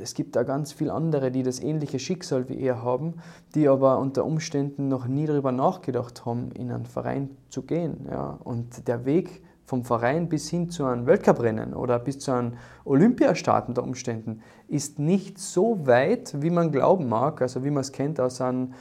es 0.00 0.14
gibt 0.14 0.36
da 0.36 0.42
ganz 0.42 0.72
viele 0.72 0.92
andere, 0.92 1.30
die 1.30 1.42
das 1.42 1.60
ähnliche 1.60 1.98
Schicksal 1.98 2.48
wie 2.48 2.60
er 2.60 2.82
haben, 2.82 3.14
die 3.54 3.68
aber 3.68 3.98
unter 3.98 4.24
Umständen 4.24 4.88
noch 4.88 5.06
nie 5.06 5.26
darüber 5.26 5.52
nachgedacht 5.52 6.24
haben, 6.26 6.50
in 6.52 6.70
einen 6.70 6.86
Verein 6.86 7.30
zu 7.48 7.62
gehen. 7.62 8.06
Ja. 8.10 8.38
Und 8.42 8.88
der 8.88 9.04
Weg 9.04 9.42
vom 9.64 9.84
Verein 9.84 10.28
bis 10.28 10.48
hin 10.48 10.70
zu 10.70 10.84
einem 10.84 11.06
Weltcuprennen 11.06 11.74
oder 11.74 11.98
bis 11.98 12.20
zu 12.20 12.32
einem 12.32 12.52
Olympiastart 12.84 13.68
unter 13.68 13.82
Umständen 13.82 14.42
ist 14.68 14.98
nicht 14.98 15.38
so 15.38 15.86
weit, 15.86 16.40
wie 16.40 16.50
man 16.50 16.70
glauben 16.70 17.08
mag, 17.08 17.42
also 17.42 17.64
wie 17.64 17.70
man 17.70 17.80
es 17.80 17.92
kennt 17.92 18.20
aus 18.20 18.40
einem, 18.40 18.74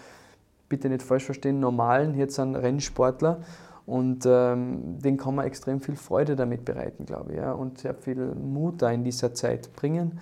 bitte 0.69 0.89
nicht 0.89 1.01
falsch 1.01 1.25
verstehen, 1.25 1.59
normalen, 1.59 2.15
jetzt 2.15 2.39
ein 2.39 2.55
Rennsportler. 2.55 3.41
Und 3.85 4.25
ähm, 4.25 4.97
den 4.99 5.17
kann 5.17 5.35
man 5.35 5.45
extrem 5.45 5.79
viel 5.79 5.95
Freude 5.95 6.35
damit 6.35 6.65
bereiten, 6.65 7.05
glaube 7.05 7.33
ich, 7.33 7.37
ja, 7.37 7.51
und 7.51 7.77
sehr 7.77 7.93
viel 7.93 8.33
Mut 8.33 8.81
da 8.81 8.89
in 8.89 9.03
dieser 9.03 9.35
Zeit 9.35 9.73
bringen. 9.73 10.19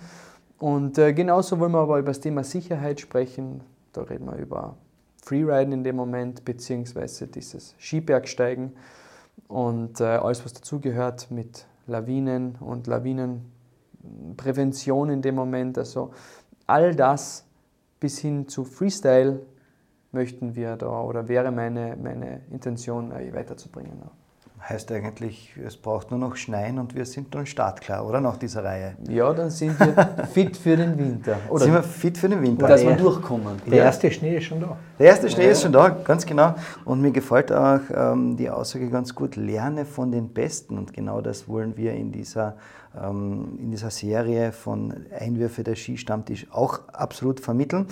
Und 0.58 0.98
äh, 0.98 1.12
genauso 1.12 1.58
wollen 1.58 1.72
wir 1.72 1.80
aber 1.80 1.98
über 1.98 2.10
das 2.10 2.20
Thema 2.20 2.44
Sicherheit 2.44 3.00
sprechen. 3.00 3.62
Da 3.92 4.02
reden 4.02 4.26
wir 4.26 4.36
über 4.36 4.76
Freeriden 5.22 5.72
in 5.72 5.82
dem 5.84 5.96
Moment, 5.96 6.44
beziehungsweise 6.44 7.26
dieses 7.26 7.74
Skibergsteigen 7.78 8.72
und 9.48 10.00
äh, 10.00 10.04
alles, 10.04 10.44
was 10.44 10.52
dazugehört 10.52 11.30
mit 11.30 11.66
Lawinen 11.86 12.56
und 12.60 12.86
Lawinenprävention 12.86 15.08
in 15.10 15.22
dem 15.22 15.34
Moment. 15.34 15.78
Also 15.78 16.12
all 16.66 16.94
das 16.94 17.46
bis 18.00 18.18
hin 18.18 18.48
zu 18.48 18.64
Freestyle 18.64 19.40
möchten 20.12 20.54
wir 20.54 20.76
da 20.76 21.00
oder 21.00 21.28
wäre 21.28 21.50
meine, 21.50 21.96
meine 21.96 22.42
Intention 22.50 23.12
äh, 23.12 23.32
weiterzubringen. 23.34 24.02
Heißt 24.66 24.90
eigentlich, 24.92 25.54
es 25.62 25.76
braucht 25.76 26.10
nur 26.10 26.18
noch 26.18 26.36
Schneien 26.36 26.78
und 26.78 26.94
wir 26.94 27.04
sind 27.04 27.34
dann 27.34 27.44
startklar, 27.44 28.06
oder? 28.06 28.22
Nach 28.22 28.38
dieser 28.38 28.64
Reihe. 28.64 28.96
Ja, 29.10 29.30
dann 29.34 29.50
sind 29.50 29.78
wir 29.78 30.26
fit 30.32 30.56
für 30.56 30.74
den 30.74 30.96
Winter. 30.96 31.36
Oder 31.50 31.64
sind 31.64 31.74
wir 31.74 31.82
fit 31.82 32.16
für 32.16 32.30
den 32.30 32.40
Winter? 32.40 32.66
Dass 32.66 32.82
wir 32.82 32.96
durchkommen. 32.96 33.60
Der 33.66 33.84
erste 33.84 34.10
Schnee 34.10 34.38
ist 34.38 34.44
schon 34.44 34.60
da. 34.60 34.78
Der 34.98 35.08
erste 35.08 35.28
Schnee 35.28 35.44
ja. 35.44 35.50
ist 35.50 35.60
schon 35.60 35.72
da, 35.72 35.90
ganz 35.90 36.24
genau. 36.24 36.54
Und 36.86 37.02
mir 37.02 37.10
gefällt 37.10 37.52
auch 37.52 37.80
ähm, 37.94 38.38
die 38.38 38.48
Aussage 38.48 38.88
ganz 38.88 39.14
gut, 39.14 39.36
lerne 39.36 39.84
von 39.84 40.10
den 40.10 40.30
Besten. 40.30 40.78
Und 40.78 40.94
genau 40.94 41.20
das 41.20 41.46
wollen 41.46 41.76
wir 41.76 41.92
in 41.92 42.10
dieser, 42.10 42.56
ähm, 42.98 43.58
in 43.60 43.70
dieser 43.70 43.90
Serie 43.90 44.50
von 44.52 44.94
Einwürfe 45.18 45.62
der 45.62 45.76
Skistammtisch 45.76 46.46
auch 46.50 46.88
absolut 46.88 47.38
vermitteln. 47.38 47.88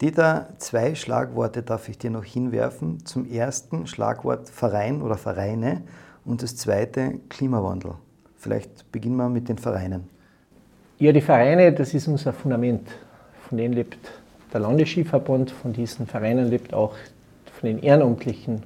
Dieter, 0.00 0.46
zwei 0.56 0.94
Schlagworte 0.94 1.62
darf 1.62 1.90
ich 1.90 1.98
dir 1.98 2.08
noch 2.08 2.24
hinwerfen. 2.24 3.04
Zum 3.04 3.30
ersten 3.30 3.86
Schlagwort 3.86 4.48
Verein 4.48 5.02
oder 5.02 5.18
Vereine 5.18 5.82
und 6.24 6.42
das 6.42 6.56
zweite 6.56 7.16
Klimawandel. 7.28 7.92
Vielleicht 8.38 8.90
beginnen 8.92 9.16
wir 9.16 9.28
mit 9.28 9.50
den 9.50 9.58
Vereinen. 9.58 10.08
Ja, 10.98 11.12
die 11.12 11.20
Vereine, 11.20 11.70
das 11.74 11.92
ist 11.92 12.08
unser 12.08 12.32
Fundament. 12.32 12.88
Von 13.46 13.58
denen 13.58 13.74
lebt 13.74 13.98
der 14.54 14.60
Landesskiverband, 14.60 15.50
von 15.50 15.74
diesen 15.74 16.06
Vereinen 16.06 16.48
lebt 16.48 16.72
auch 16.72 16.94
von 17.60 17.68
den 17.68 17.82
ehrenamtlichen 17.82 18.62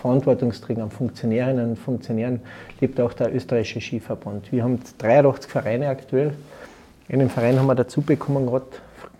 Verantwortungsträgern, 0.00 0.90
Funktionärinnen 0.90 1.70
und 1.70 1.78
Funktionären 1.78 2.40
lebt 2.80 3.00
auch 3.00 3.12
der 3.12 3.32
österreichische 3.32 3.80
Skiverband. 3.80 4.50
Wir 4.50 4.64
haben 4.64 4.80
83 4.98 5.48
Vereine 5.48 5.88
aktuell. 5.88 6.34
Einen 7.08 7.30
Verein 7.30 7.60
haben 7.60 7.66
wir 7.66 7.76
dazu 7.76 8.02
bekommen, 8.02 8.46
gerade 8.46 8.66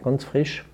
ganz 0.03 0.25
frisch. 0.25 0.65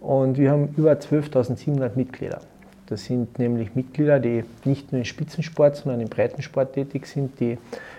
Und 0.00 0.38
wir 0.38 0.50
haben 0.50 0.74
über 0.76 0.92
12.700 0.92 1.90
Mitglieder. 1.96 2.40
Das 2.86 3.04
sind 3.04 3.38
nämlich 3.38 3.74
Mitglieder, 3.74 4.18
die 4.18 4.44
nicht 4.64 4.92
nur 4.92 5.00
im 5.00 5.04
Spitzensport, 5.04 5.76
sondern 5.76 6.00
im 6.00 6.08
Breitensport 6.08 6.72
tätig 6.72 7.06
sind, 7.06 7.38
die 7.40 7.58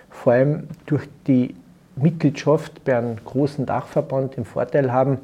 vor 0.09 0.33
allem 0.33 0.67
durch 0.85 1.03
die 1.27 1.55
Mitgliedschaft 1.95 2.83
bei 2.85 2.97
einem 2.97 3.17
großen 3.23 3.65
Dachverband 3.65 4.37
den 4.37 4.45
Vorteil 4.45 4.91
haben, 4.91 5.19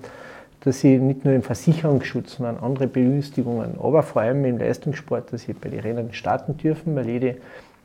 dass 0.62 0.82
sie 0.82 0.98
nicht 0.98 1.26
nur 1.26 1.34
im 1.34 1.44
Versicherungsschutz, 1.44 2.36
sondern 2.36 2.58
andere 2.58 2.88
Begünstigungen, 2.88 3.80
aber 3.80 4.04
vor 4.04 4.24
allem 4.24 4.46
im 4.46 4.58
Leistungssport, 4.58 5.32
dass 5.32 5.44
sie 5.44 5.54
bei 5.54 5.70
den 5.70 5.80
Rennen 5.80 6.14
starten 6.14 6.58
dürfen, 6.58 6.96
weil 6.96 7.08
jede 7.10 7.38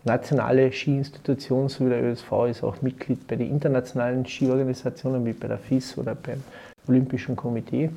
nationale 0.04 0.72
Skiinstitution, 0.72 1.68
so 1.68 1.84
wie 1.84 1.90
der 1.90 2.02
ÖSV, 2.02 2.32
ist 2.50 2.64
auch 2.64 2.80
Mitglied 2.82 3.26
bei 3.26 3.36
den 3.36 3.50
internationalen 3.50 4.26
Skiorganisationen 4.26 5.24
wie 5.26 5.34
bei 5.34 5.48
der 5.48 5.58
FIS 5.58 5.96
oder 5.98 6.14
beim 6.14 6.42
Olympischen 6.88 7.36
Komitee. 7.36 7.90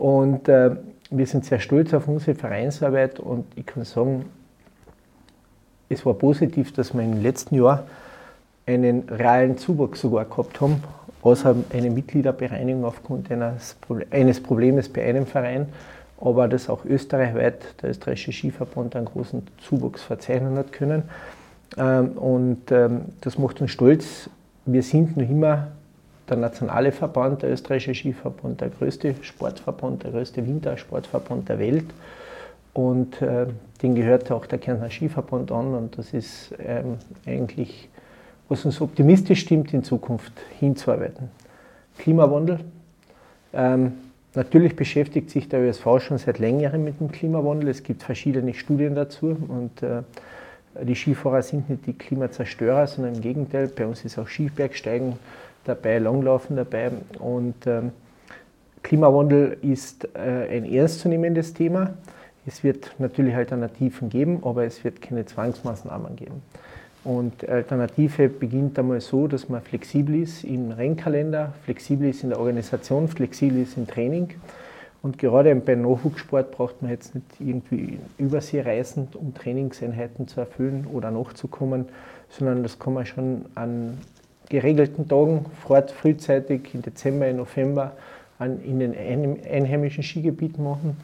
Und 0.00 0.48
äh, 0.48 0.70
wir 1.10 1.26
sind 1.26 1.44
sehr 1.44 1.60
stolz 1.60 1.92
auf 1.92 2.08
unsere 2.08 2.34
Vereinsarbeit 2.34 3.20
und 3.20 3.44
ich 3.54 3.66
kann 3.66 3.84
sagen, 3.84 4.24
es 5.90 6.06
war 6.06 6.14
positiv, 6.14 6.72
dass 6.72 6.94
wir 6.94 7.02
im 7.02 7.20
letzten 7.20 7.56
Jahr 7.56 7.84
einen 8.66 9.06
realen 9.10 9.58
Zuwachs 9.58 10.00
sogar 10.00 10.24
gehabt 10.24 10.58
haben, 10.62 10.82
außer 11.20 11.54
eine 11.74 11.90
Mitgliederbereinigung 11.90 12.86
aufgrund 12.86 13.30
eines, 13.30 13.76
eines 14.10 14.42
Problems 14.42 14.88
bei 14.88 15.04
einem 15.04 15.26
Verein, 15.26 15.66
aber 16.18 16.48
dass 16.48 16.70
auch 16.70 16.86
österreichweit 16.86 17.82
der 17.82 17.90
österreichische 17.90 18.32
Skiverband 18.32 18.96
einen 18.96 19.04
großen 19.04 19.42
Zuwachs 19.58 20.02
verzeichnen 20.02 20.56
hat 20.56 20.72
können. 20.72 21.02
Ähm, 21.76 22.12
und 22.12 22.72
ähm, 22.72 23.02
das 23.20 23.36
macht 23.36 23.60
uns 23.60 23.70
stolz. 23.70 24.30
Wir 24.64 24.82
sind 24.82 25.18
noch 25.18 25.28
immer 25.28 25.72
der 26.30 26.38
nationale 26.38 26.92
Verband, 26.92 27.42
der 27.42 27.50
österreichische 27.50 27.94
Skiverband, 27.94 28.60
der 28.60 28.70
größte 28.70 29.14
Sportverband, 29.20 30.04
der 30.04 30.12
größte 30.12 30.46
Wintersportverband 30.46 31.48
der 31.48 31.58
Welt. 31.58 31.86
Und 32.72 33.20
äh, 33.20 33.46
den 33.82 33.94
gehört 33.94 34.30
auch 34.30 34.46
der 34.46 34.58
Kärntner 34.58 34.90
Skiverband 34.90 35.50
an. 35.50 35.74
Und 35.74 35.98
das 35.98 36.14
ist 36.14 36.54
ähm, 36.64 36.98
eigentlich, 37.26 37.88
was 38.48 38.64
uns 38.64 38.80
optimistisch 38.80 39.40
stimmt, 39.40 39.74
in 39.74 39.82
Zukunft 39.82 40.32
hinzuarbeiten. 40.58 41.28
Klimawandel. 41.98 42.60
Ähm, 43.52 43.92
natürlich 44.34 44.76
beschäftigt 44.76 45.30
sich 45.30 45.48
der 45.48 45.60
ÖSV 45.60 45.86
schon 45.98 46.18
seit 46.18 46.38
längerem 46.38 46.84
mit 46.84 47.00
dem 47.00 47.10
Klimawandel. 47.10 47.68
Es 47.68 47.82
gibt 47.82 48.02
verschiedene 48.02 48.54
Studien 48.54 48.94
dazu. 48.94 49.36
Und 49.48 49.82
äh, 49.82 50.02
die 50.82 50.94
Skifahrer 50.94 51.42
sind 51.42 51.68
nicht 51.68 51.86
die 51.86 51.92
Klimazerstörer, 51.92 52.86
sondern 52.86 53.16
im 53.16 53.20
Gegenteil. 53.20 53.68
Bei 53.68 53.86
uns 53.86 54.04
ist 54.04 54.18
auch 54.18 54.28
Skibergsteigen 54.28 55.14
dabei, 55.64 55.98
Langlaufen 55.98 56.56
dabei. 56.56 56.90
Und 57.18 57.66
ähm, 57.66 57.92
Klimawandel 58.82 59.58
ist 59.62 60.08
äh, 60.14 60.56
ein 60.56 60.64
ernstzunehmendes 60.64 61.54
Thema. 61.54 61.94
Es 62.46 62.64
wird 62.64 62.94
natürlich 62.98 63.34
Alternativen 63.34 64.08
geben, 64.08 64.40
aber 64.42 64.64
es 64.64 64.82
wird 64.82 65.02
keine 65.02 65.26
Zwangsmaßnahmen 65.26 66.16
geben. 66.16 66.42
Und 67.04 67.48
Alternative 67.48 68.28
beginnt 68.28 68.78
einmal 68.78 69.00
so, 69.00 69.26
dass 69.26 69.48
man 69.48 69.62
flexibel 69.62 70.22
ist 70.22 70.44
im 70.44 70.70
Rennkalender, 70.70 71.54
flexibel 71.64 72.08
ist 72.08 72.22
in 72.22 72.30
der 72.30 72.38
Organisation, 72.38 73.08
flexibel 73.08 73.62
ist 73.62 73.76
im 73.76 73.86
Training. 73.86 74.34
Und 75.02 75.18
gerade 75.18 75.54
beim 75.56 75.80
Nachwuchssport 75.80 76.50
braucht 76.50 76.82
man 76.82 76.90
jetzt 76.90 77.14
nicht 77.14 77.26
irgendwie 77.38 77.98
Übersee 78.18 78.60
reisen, 78.60 79.08
um 79.14 79.32
Trainingseinheiten 79.32 80.28
zu 80.28 80.40
erfüllen 80.40 80.86
oder 80.92 81.10
nachzukommen, 81.10 81.86
sondern 82.28 82.62
das 82.62 82.78
kann 82.78 82.92
man 82.92 83.06
schon 83.06 83.46
an 83.54 83.96
geregelten 84.50 85.08
Tagen, 85.08 85.46
frühzeitig 85.64 86.74
im 86.74 86.82
Dezember, 86.82 87.28
im 87.28 87.38
November 87.38 87.92
an, 88.38 88.62
in 88.62 88.80
den 88.80 88.94
einheimischen 88.94 90.02
Skigebieten 90.02 90.62
machen. 90.62 90.96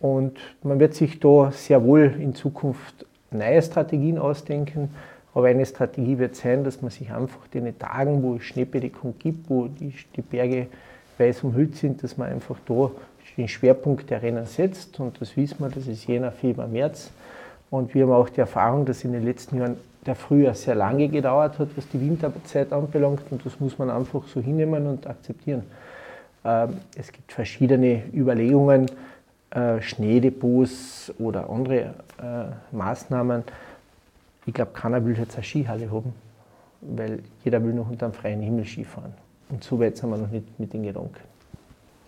Und 0.00 0.38
man 0.62 0.80
wird 0.80 0.94
sich 0.94 1.20
da 1.20 1.50
sehr 1.52 1.84
wohl 1.84 2.14
in 2.18 2.34
Zukunft 2.34 3.04
neue 3.30 3.60
Strategien 3.60 4.18
ausdenken. 4.18 4.90
Aber 5.34 5.48
eine 5.48 5.66
Strategie 5.66 6.18
wird 6.18 6.36
sein, 6.36 6.62
dass 6.62 6.80
man 6.80 6.90
sich 6.90 7.10
einfach 7.10 7.46
den 7.48 7.76
Tagen, 7.78 8.22
wo 8.22 8.36
es 8.36 8.44
Schneebedeckung 8.44 9.14
gibt, 9.18 9.50
wo 9.50 9.66
die, 9.66 9.92
die 10.14 10.22
Berge 10.22 10.68
weiß 11.18 11.42
umhüllt 11.42 11.76
sind, 11.76 12.02
dass 12.02 12.16
man 12.16 12.30
einfach 12.30 12.56
da 12.66 12.90
den 13.36 13.48
Schwerpunkt 13.48 14.10
der 14.10 14.22
Rennen 14.22 14.46
setzt. 14.46 15.00
Und 15.00 15.20
das 15.20 15.36
wissen 15.36 15.56
wir, 15.58 15.68
das 15.68 15.88
ist 15.88 16.06
Jänner, 16.06 16.30
Februar, 16.30 16.68
März. 16.68 17.10
Und 17.70 17.94
wir 17.94 18.04
haben 18.04 18.12
auch 18.12 18.28
die 18.28 18.40
Erfahrung, 18.40 18.84
dass 18.84 19.02
in 19.02 19.12
den 19.12 19.24
letzten 19.24 19.58
Jahren 19.58 19.76
der 20.06 20.14
Frühjahr 20.14 20.54
sehr 20.54 20.74
lange 20.74 21.08
gedauert 21.08 21.58
hat, 21.58 21.68
was 21.76 21.88
die 21.88 22.00
Winterzeit 22.00 22.72
anbelangt. 22.72 23.22
Und 23.30 23.44
das 23.44 23.58
muss 23.60 23.78
man 23.78 23.90
einfach 23.90 24.22
so 24.26 24.40
hinnehmen 24.40 24.86
und 24.86 25.06
akzeptieren. 25.06 25.62
Ähm, 26.44 26.76
es 26.96 27.10
gibt 27.10 27.32
verschiedene 27.32 28.02
Überlegungen, 28.12 28.86
äh, 29.50 29.80
Schneedepots 29.80 31.12
oder 31.18 31.48
andere 31.48 31.94
äh, 32.22 32.74
Maßnahmen. 32.76 33.44
Ich 34.46 34.52
glaube, 34.52 34.72
keiner 34.72 35.04
will 35.04 35.16
jetzt 35.18 35.36
eine 35.36 35.44
Skihalle 35.44 35.90
haben, 35.90 36.12
weil 36.82 37.20
jeder 37.44 37.62
will 37.64 37.72
noch 37.72 37.88
unter 37.88 38.08
dem 38.08 38.12
freien 38.12 38.42
Himmel 38.42 38.66
Skifahren. 38.66 39.14
Und 39.48 39.64
so 39.64 39.78
weit 39.80 39.96
sind 39.96 40.10
wir 40.10 40.18
noch 40.18 40.30
nicht 40.30 40.58
mit 40.58 40.72
den 40.72 40.82
Gedanken. 40.82 41.20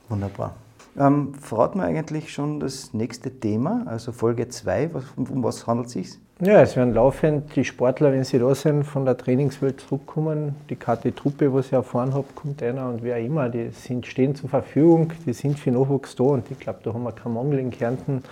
Wunderbar. 0.09 0.55
Ähm, 0.99 1.35
verraten 1.35 1.79
wir 1.79 1.85
eigentlich 1.85 2.33
schon 2.33 2.61
das 2.61 2.95
nächste 2.95 3.31
Thema, 3.31 3.83
also 3.87 4.13
Folge 4.13 4.49
2, 4.49 4.91
um 5.17 5.43
was 5.43 5.67
handelt 5.67 5.89
es 5.89 5.93
sich? 5.93 6.19
Ja, 6.39 6.61
es 6.61 6.77
werden 6.77 6.93
laufend 6.93 7.57
die 7.57 7.65
Sportler, 7.65 8.13
wenn 8.13 8.23
sie 8.23 8.39
da 8.39 8.55
sind, 8.55 8.85
von 8.85 9.07
der 9.07 9.17
Trainingswelt 9.17 9.81
zurückkommen. 9.81 10.55
Die 10.69 10.77
Karte 10.77 11.15
Truppe, 11.15 11.55
was 11.55 11.69
ich 11.69 11.73
erfahren 11.73 12.13
habe, 12.13 12.27
kommt 12.35 12.63
einer 12.63 12.91
und 12.91 13.03
wer 13.03 13.19
immer, 13.19 13.49
die 13.49 13.71
sind, 13.71 14.07
stehen 14.07 14.35
zur 14.35 14.51
Verfügung, 14.51 15.15
die 15.25 15.33
sind 15.33 15.59
für 15.59 15.71
Nachwuchs 15.71 16.15
da 16.15 16.25
und 16.25 16.51
ich 16.51 16.59
glaube, 16.59 16.81
da 16.83 16.93
haben 16.93 17.05
wir 17.05 17.13
keinen 17.13 17.33
Mangel 17.33 17.59
in 17.59 17.71
Kärnten, 17.71 18.23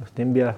nachdem 0.00 0.34
wir 0.34 0.56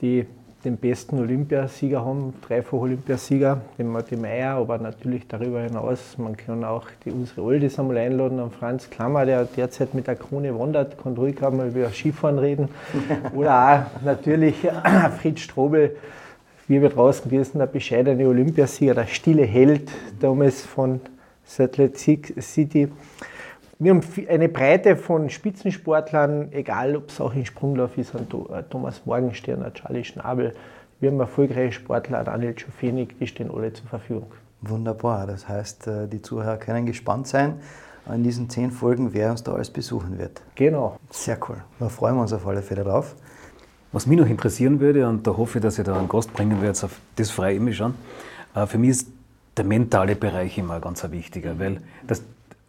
die 0.00 0.24
den 0.64 0.78
besten 0.78 1.18
Olympiasieger 1.18 2.02
haben, 2.02 2.32
dreifach 2.46 2.78
Olympiasieger, 2.78 3.60
den 3.76 3.88
Martin 3.88 4.22
Meyer, 4.22 4.54
aber 4.54 4.78
natürlich 4.78 5.28
darüber 5.28 5.60
hinaus, 5.60 6.16
man 6.16 6.34
kann 6.36 6.64
auch 6.64 6.86
die, 7.04 7.10
unsere 7.10 7.42
Oldies 7.42 7.78
einmal 7.78 7.98
einladen, 7.98 8.38
an 8.38 8.50
Franz 8.50 8.88
Klammer, 8.88 9.26
der 9.26 9.44
derzeit 9.44 9.92
mit 9.92 10.06
der 10.06 10.16
Krone 10.16 10.58
wandert, 10.58 10.96
kann 11.02 11.14
ruhig 11.14 11.44
einmal 11.44 11.68
über 11.68 11.90
Skifahren 11.90 12.38
reden. 12.38 12.68
Oder 13.34 13.90
auch 14.00 14.04
natürlich 14.04 14.66
Fritz 15.20 15.40
Strobel, 15.40 15.96
wie 16.72 16.80
wir 16.80 16.88
draußen 16.88 17.30
gewesen, 17.30 17.58
der 17.58 17.66
bescheidene 17.66 18.26
Olympiasieger, 18.26 18.94
der 18.94 19.06
stille 19.06 19.44
Held 19.44 19.90
damals 20.20 20.62
von 20.62 21.00
Salt 21.44 21.76
Lake 21.76 22.40
City. 22.40 22.90
Wir 23.78 23.90
haben 23.90 24.00
eine 24.26 24.48
Breite 24.48 24.96
von 24.96 25.28
Spitzensportlern, 25.28 26.50
egal 26.52 26.96
ob 26.96 27.10
es 27.10 27.20
auch 27.20 27.34
im 27.34 27.44
Sprunglauf 27.44 27.98
ist, 27.98 28.16
ein 28.16 28.22
äh, 28.22 28.62
Thomas 28.70 29.02
Morgenstern, 29.04 29.70
Charlie 29.74 30.02
Schnabel. 30.02 30.54
Wir 30.98 31.10
haben 31.10 31.20
erfolgreiche 31.20 31.72
Sportler, 31.72 32.24
Daniel 32.24 32.58
Schofenig, 32.58 33.18
die 33.20 33.26
stehen 33.26 33.50
alle 33.54 33.74
zur 33.74 33.88
Verfügung. 33.88 34.32
Wunderbar, 34.62 35.26
das 35.26 35.46
heißt, 35.46 35.88
äh, 35.88 36.08
die 36.08 36.22
Zuhörer 36.22 36.56
können 36.56 36.86
gespannt 36.86 37.26
sein 37.26 37.60
in 38.10 38.24
diesen 38.24 38.48
zehn 38.48 38.70
Folgen, 38.70 39.12
wer 39.12 39.30
uns 39.30 39.42
da 39.42 39.52
alles 39.52 39.68
besuchen 39.68 40.18
wird. 40.18 40.40
Genau. 40.54 40.96
Sehr 41.10 41.36
cool. 41.48 41.58
Da 41.78 41.90
freuen 41.90 42.14
wir 42.14 42.22
uns 42.22 42.32
auf 42.32 42.46
alle 42.46 42.62
Fälle 42.62 42.82
drauf. 42.82 43.14
Was 43.92 44.06
mich 44.06 44.18
noch 44.18 44.26
interessieren 44.26 44.80
würde, 44.80 45.06
und 45.06 45.26
da 45.26 45.36
hoffe 45.36 45.58
ich, 45.58 45.62
dass 45.62 45.76
ihr 45.76 45.84
da 45.84 45.98
einen 45.98 46.08
Gast 46.08 46.32
bringen 46.32 46.62
werdet, 46.62 46.82
auf 46.82 46.98
das 47.16 47.30
freue 47.30 47.56
ich 47.56 47.60
mich 47.60 47.76
schon. 47.76 47.94
Äh, 48.54 48.66
für 48.66 48.78
mich 48.78 48.90
ist 48.90 49.08
der 49.54 49.66
mentale 49.66 50.16
Bereich 50.16 50.56
immer 50.56 50.80
ganz 50.80 51.08
wichtiger, 51.10 51.58
weil 51.58 51.82
das, 52.06 52.22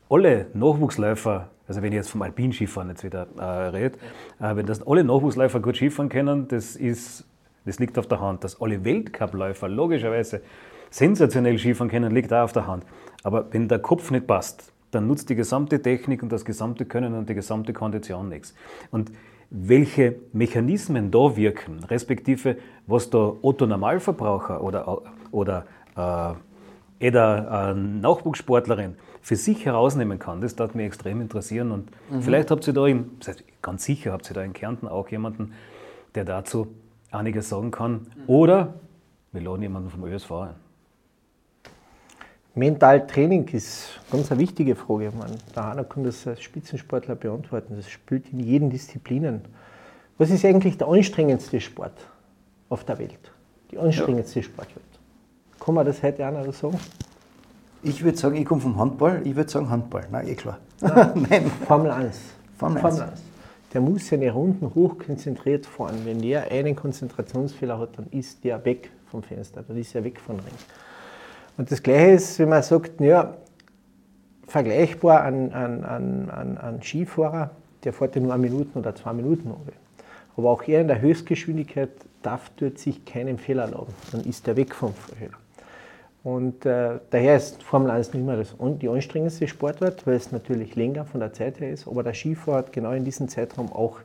alle 0.10 0.48
Nachwuchsläufer, 0.54 1.48
also 1.66 1.82
wenn 1.82 1.94
ich 1.94 1.96
jetzt 1.96 2.10
vom 2.10 2.22
Alpinskifahren 2.24 2.90
jetzt 2.90 3.06
wieder 3.06 3.28
äh, 3.38 3.44
rede, 3.44 3.98
äh, 4.42 4.54
wenn 4.54 4.66
das 4.66 4.86
alle 4.86 5.06
Nachwuchsläufer 5.06 5.62
gut 5.62 5.78
Skifahren 5.78 6.10
können, 6.10 6.50
das, 6.50 6.76
ist, 6.76 7.24
das 7.64 7.80
liegt 7.80 7.98
auf 7.98 8.08
der 8.08 8.20
Hand. 8.20 8.44
Dass 8.44 8.62
alle 8.62 8.84
Weltcupläufer 8.84 9.70
logischerweise 9.70 10.42
sensationell 10.90 11.58
Skifahren 11.58 11.90
können, 11.90 12.14
liegt 12.14 12.34
auch 12.34 12.44
auf 12.44 12.52
der 12.52 12.68
Hand. 12.68 12.84
Aber 13.24 13.48
wenn 13.52 13.70
der 13.70 13.80
Kopf 13.80 14.12
nicht 14.12 14.28
passt, 14.28 14.74
dann 14.92 15.08
nutzt 15.08 15.30
die 15.30 15.36
gesamte 15.36 15.82
Technik 15.82 16.22
und 16.22 16.34
das 16.34 16.44
gesamte 16.44 16.84
Können 16.84 17.14
und 17.14 17.30
die 17.30 17.34
gesamte 17.34 17.72
Kondition 17.72 18.28
nichts. 18.28 18.54
Und 18.92 19.10
welche 19.54 20.16
Mechanismen 20.34 21.12
da 21.12 21.36
wirken, 21.36 21.84
respektive 21.84 22.58
was 22.88 23.10
der 23.10 23.36
Otto 23.44 23.68
Normalverbraucher 23.68 24.62
oder, 24.62 25.02
oder 25.32 25.66
äh, 25.96 26.34
jeder 27.00 27.72
äh, 27.72 27.74
Nachwuchssportlerin 27.76 28.96
für 29.22 29.36
sich 29.36 29.66
herausnehmen 29.66 30.20
kann, 30.20 30.42
das 30.42 30.56
darf 30.56 30.74
mich 30.74 30.88
extrem 30.88 31.22
interessieren. 31.22 31.72
Und 31.72 31.92
mhm. 32.10 32.22
vielleicht 32.24 32.50
habt 32.50 32.68
ihr 32.68 32.74
da, 32.74 32.88
im, 32.88 33.12
das 33.20 33.30
heißt, 33.30 33.44
ganz 33.62 33.84
sicher 33.84 34.12
habt 34.12 34.30
ihr 34.30 34.34
da 34.34 34.44
in 34.44 34.54
Kärnten 34.54 34.88
auch 34.88 35.10
jemanden, 35.10 35.54
der 36.16 36.26
dazu 36.26 36.68
einiges 37.12 37.50
sagen 37.50 37.72
kann. 37.72 38.08
Oder 38.26 38.74
wir 39.32 39.42
laden 39.42 39.62
jemanden 39.62 39.90
vom 39.92 40.04
ÖSV 40.06 40.32
ein. 40.32 40.56
Mentaltraining 42.56 43.48
ist 43.48 44.00
ganz 44.12 44.32
eine 44.32 44.40
wichtige 44.40 44.76
Frage. 44.76 45.12
Man, 45.18 45.32
der 45.56 45.66
Hanna 45.66 45.84
kann 45.84 46.04
das 46.04 46.28
als 46.28 46.44
Spitzensportler 46.44 47.16
beantworten. 47.16 47.76
Das 47.76 47.90
spielt 47.90 48.32
in 48.32 48.40
jeden 48.40 48.70
Disziplinen. 48.70 49.42
Was 50.20 50.30
ist 50.30 50.46
eigentlich 50.46 50.78
der 50.78 50.88
anstrengendste 50.88 51.60
Sport 51.60 52.06
auf 52.70 52.84
der 52.84 53.00
Welt? 53.00 53.32
Die 53.72 53.80
anstrengendste 53.80 54.42
ja. 54.42 54.44
Sportwelt. 54.44 54.86
Kann 55.60 55.74
man 55.74 55.84
das 55.84 56.04
heute 56.04 56.28
auch 56.28 56.32
noch 56.32 56.54
sagen? 56.54 56.80
Ich 57.82 58.04
würde 58.04 58.20
sagen, 58.20 58.36
ich 58.36 58.46
komme 58.46 58.62
vom 58.62 58.78
Handball, 58.78 59.22
ich 59.26 59.36
würde 59.36 59.50
sagen 59.50 59.72
Handball. 59.72 60.06
Nein, 60.12 60.28
eh 60.28 60.36
klar. 60.36 60.60
Nein. 60.82 61.50
Formel 61.66 61.90
1. 61.90 62.20
Formel 62.60 62.86
1. 62.86 63.02
Der 63.74 63.82
muss 63.82 64.08
seine 64.08 64.32
Runden 64.32 64.76
hochkonzentriert 64.76 65.66
fahren. 65.66 66.02
Wenn 66.04 66.22
der 66.22 66.52
einen 66.52 66.76
Konzentrationsfehler 66.76 67.80
hat, 67.80 67.98
dann 67.98 68.06
ist 68.12 68.44
der 68.44 68.64
weg 68.64 68.92
vom 69.10 69.24
Fenster, 69.24 69.64
dann 69.68 69.76
ist 69.76 69.96
er 69.96 70.04
weg 70.04 70.20
vom 70.20 70.36
Ring. 70.36 70.54
Und 71.58 71.72
das 71.72 71.84
Gleiche 71.84 72.12
ist, 72.12 72.40
wenn 72.40 72.50
man 72.50 72.64
sagt, 72.64 73.00
ja, 73.00 73.36
vergleichbar 74.48 75.24
an, 75.24 75.52
an, 75.52 75.84
an, 75.84 76.30
an, 76.30 76.58
an 76.58 76.82
Skifahrer, 76.82 77.52
der 77.84 77.94
fährt 77.94 78.16
ja 78.16 78.22
nur 78.22 78.34
eine 78.34 78.42
Minute 78.42 78.78
oder 78.78 78.96
zwei 78.96 79.14
Minuten 79.14 79.50
runter. 79.50 79.74
Aber 80.36 80.50
auch 80.52 80.68
er 80.68 80.82
in 80.82 80.88
der 80.88 81.02
Höchstgeschwindigkeit 81.02 81.90
darf 82.22 82.50
dort 82.58 82.80
sich 82.80 83.06
keinen 83.06 83.38
Fehler 83.38 83.64
erlauben. 83.64 83.94
Dann 84.12 84.22
ist 84.22 84.48
er 84.48 84.56
weg 84.56 84.74
vom 84.74 84.94
Fehler. 84.94 85.38
Und 86.24 86.66
äh, 86.66 87.00
daher 87.10 87.36
ist 87.36 87.62
Formel 87.62 87.92
1 87.92 88.14
nicht 88.14 88.26
mehr 88.26 88.38
das, 88.38 88.56
die 88.82 88.88
anstrengendste 88.88 89.48
Sportart, 89.48 90.08
weil 90.08 90.16
es 90.16 90.32
natürlich 90.32 90.76
länger 90.76 91.06
von 91.06 91.20
der 91.20 91.34
Zeit 91.34 91.60
her 91.60 91.72
ist. 91.72 91.88
Aber 91.88 92.02
der 92.02 92.14
Skifahrer 92.14 92.60
hat 92.60 92.74
genau 92.74 92.92
in 92.92 93.04
diesem 93.04 93.28
Zeitraum 93.28 93.72
auch 93.74 94.00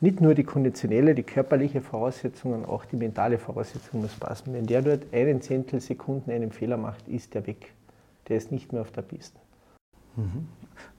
nicht 0.00 0.20
nur 0.20 0.34
die 0.34 0.44
konditionelle, 0.44 1.14
die 1.14 1.22
körperliche 1.22 1.80
Voraussetzung, 1.80 2.52
sondern 2.52 2.70
auch 2.70 2.84
die 2.84 2.96
mentale 2.96 3.38
Voraussetzung 3.38 4.02
muss 4.02 4.14
passen. 4.14 4.52
Wenn 4.52 4.66
der 4.66 4.82
dort 4.82 5.02
einen 5.12 5.40
Zehntel 5.40 5.80
Sekunden 5.80 6.30
einen 6.30 6.52
Fehler 6.52 6.76
macht, 6.76 7.08
ist 7.08 7.34
der 7.34 7.46
weg. 7.46 7.72
Der 8.28 8.36
ist 8.36 8.52
nicht 8.52 8.72
mehr 8.72 8.82
auf 8.82 8.90
der 8.90 9.02
Piste. 9.02 9.38
Mhm. 10.16 10.48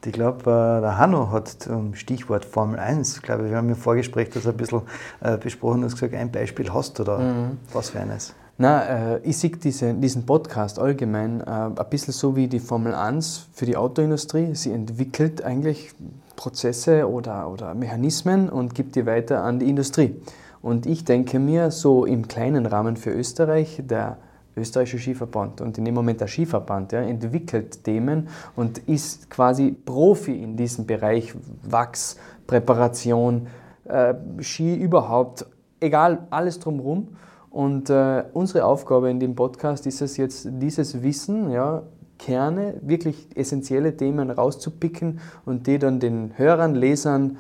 Ich 0.06 0.14
glaube, 0.14 0.40
äh, 0.42 0.82
der 0.82 0.98
Hanno 0.98 1.32
hat 1.32 1.48
zum 1.48 1.94
Stichwort 1.94 2.46
Formel 2.46 2.80
1, 2.80 3.22
glaube 3.22 3.50
wir 3.50 3.58
haben 3.58 3.70
im 3.70 3.76
Vorgespräch 3.76 4.30
das 4.30 4.48
ein 4.48 4.56
bisschen 4.56 4.82
äh, 5.22 5.38
besprochen 5.38 5.84
und 5.84 5.92
gesagt, 5.92 6.14
ein 6.14 6.32
Beispiel 6.32 6.74
hast 6.74 6.98
du 6.98 7.04
da. 7.04 7.20
Mhm. 7.20 7.58
Was 7.74 7.90
für 7.90 8.00
eines? 8.00 8.34
Na, 8.58 9.16
äh, 9.16 9.20
ich 9.24 9.38
sehe 9.38 9.52
diese, 9.52 9.94
diesen 9.94 10.26
Podcast 10.26 10.80
allgemein 10.80 11.42
äh, 11.42 11.44
ein 11.46 11.76
bisschen 11.90 12.14
so 12.14 12.36
wie 12.36 12.48
die 12.48 12.60
Formel 12.60 12.96
1 12.96 13.50
für 13.54 13.66
die 13.66 13.78
Autoindustrie. 13.78 14.56
Sie 14.56 14.72
entwickelt 14.72 15.44
eigentlich 15.44 15.94
Prozesse 16.38 17.10
oder, 17.10 17.52
oder 17.52 17.74
Mechanismen 17.74 18.48
und 18.48 18.74
gibt 18.74 18.96
die 18.96 19.06
weiter 19.06 19.44
an 19.44 19.60
die 19.60 19.70
Industrie. 19.70 20.16
Und 20.62 20.86
ich 20.86 21.04
denke 21.04 21.40
mir, 21.40 21.72
so 21.72 22.06
im 22.06 22.30
kleinen 22.30 22.66
Rahmen 22.66 22.96
für 22.96 23.12
Österreich, 23.12 23.82
der 23.84 24.18
österreichische 24.56 25.00
Skiverband 25.00 25.62
und 25.62 25.78
in 25.78 25.86
dem 25.86 25.94
Moment 25.94 26.22
der 26.22 26.28
Skiverband 26.28 26.92
ja, 26.92 27.02
entwickelt 27.02 27.84
Themen 27.84 28.30
und 28.56 28.80
ist 28.80 29.30
quasi 29.30 29.72
Profi 29.72 30.42
in 30.42 30.56
diesem 30.56 30.86
Bereich 30.86 31.34
Wachs, 31.64 32.18
Präparation, 32.48 33.48
äh, 33.86 34.14
Ski 34.40 34.76
überhaupt, 34.76 35.46
egal, 35.80 36.28
alles 36.30 36.60
drumherum. 36.60 37.10
Und 37.50 37.90
äh, 37.90 38.24
unsere 38.34 38.66
Aufgabe 38.66 39.10
in 39.10 39.20
dem 39.20 39.36
Podcast 39.36 39.88
ist 39.88 40.02
es 40.02 40.18
jetzt, 40.18 40.48
dieses 40.52 41.02
Wissen, 41.02 41.50
ja, 41.52 41.84
Kerne, 42.18 42.76
wirklich 42.82 43.28
essentielle 43.36 43.96
Themen 43.96 44.30
rauszupicken 44.30 45.20
und 45.46 45.68
die 45.68 45.80
dann 45.80 46.00
den 46.00 46.38
Hörern, 46.38 46.76
Lesern 46.76 47.38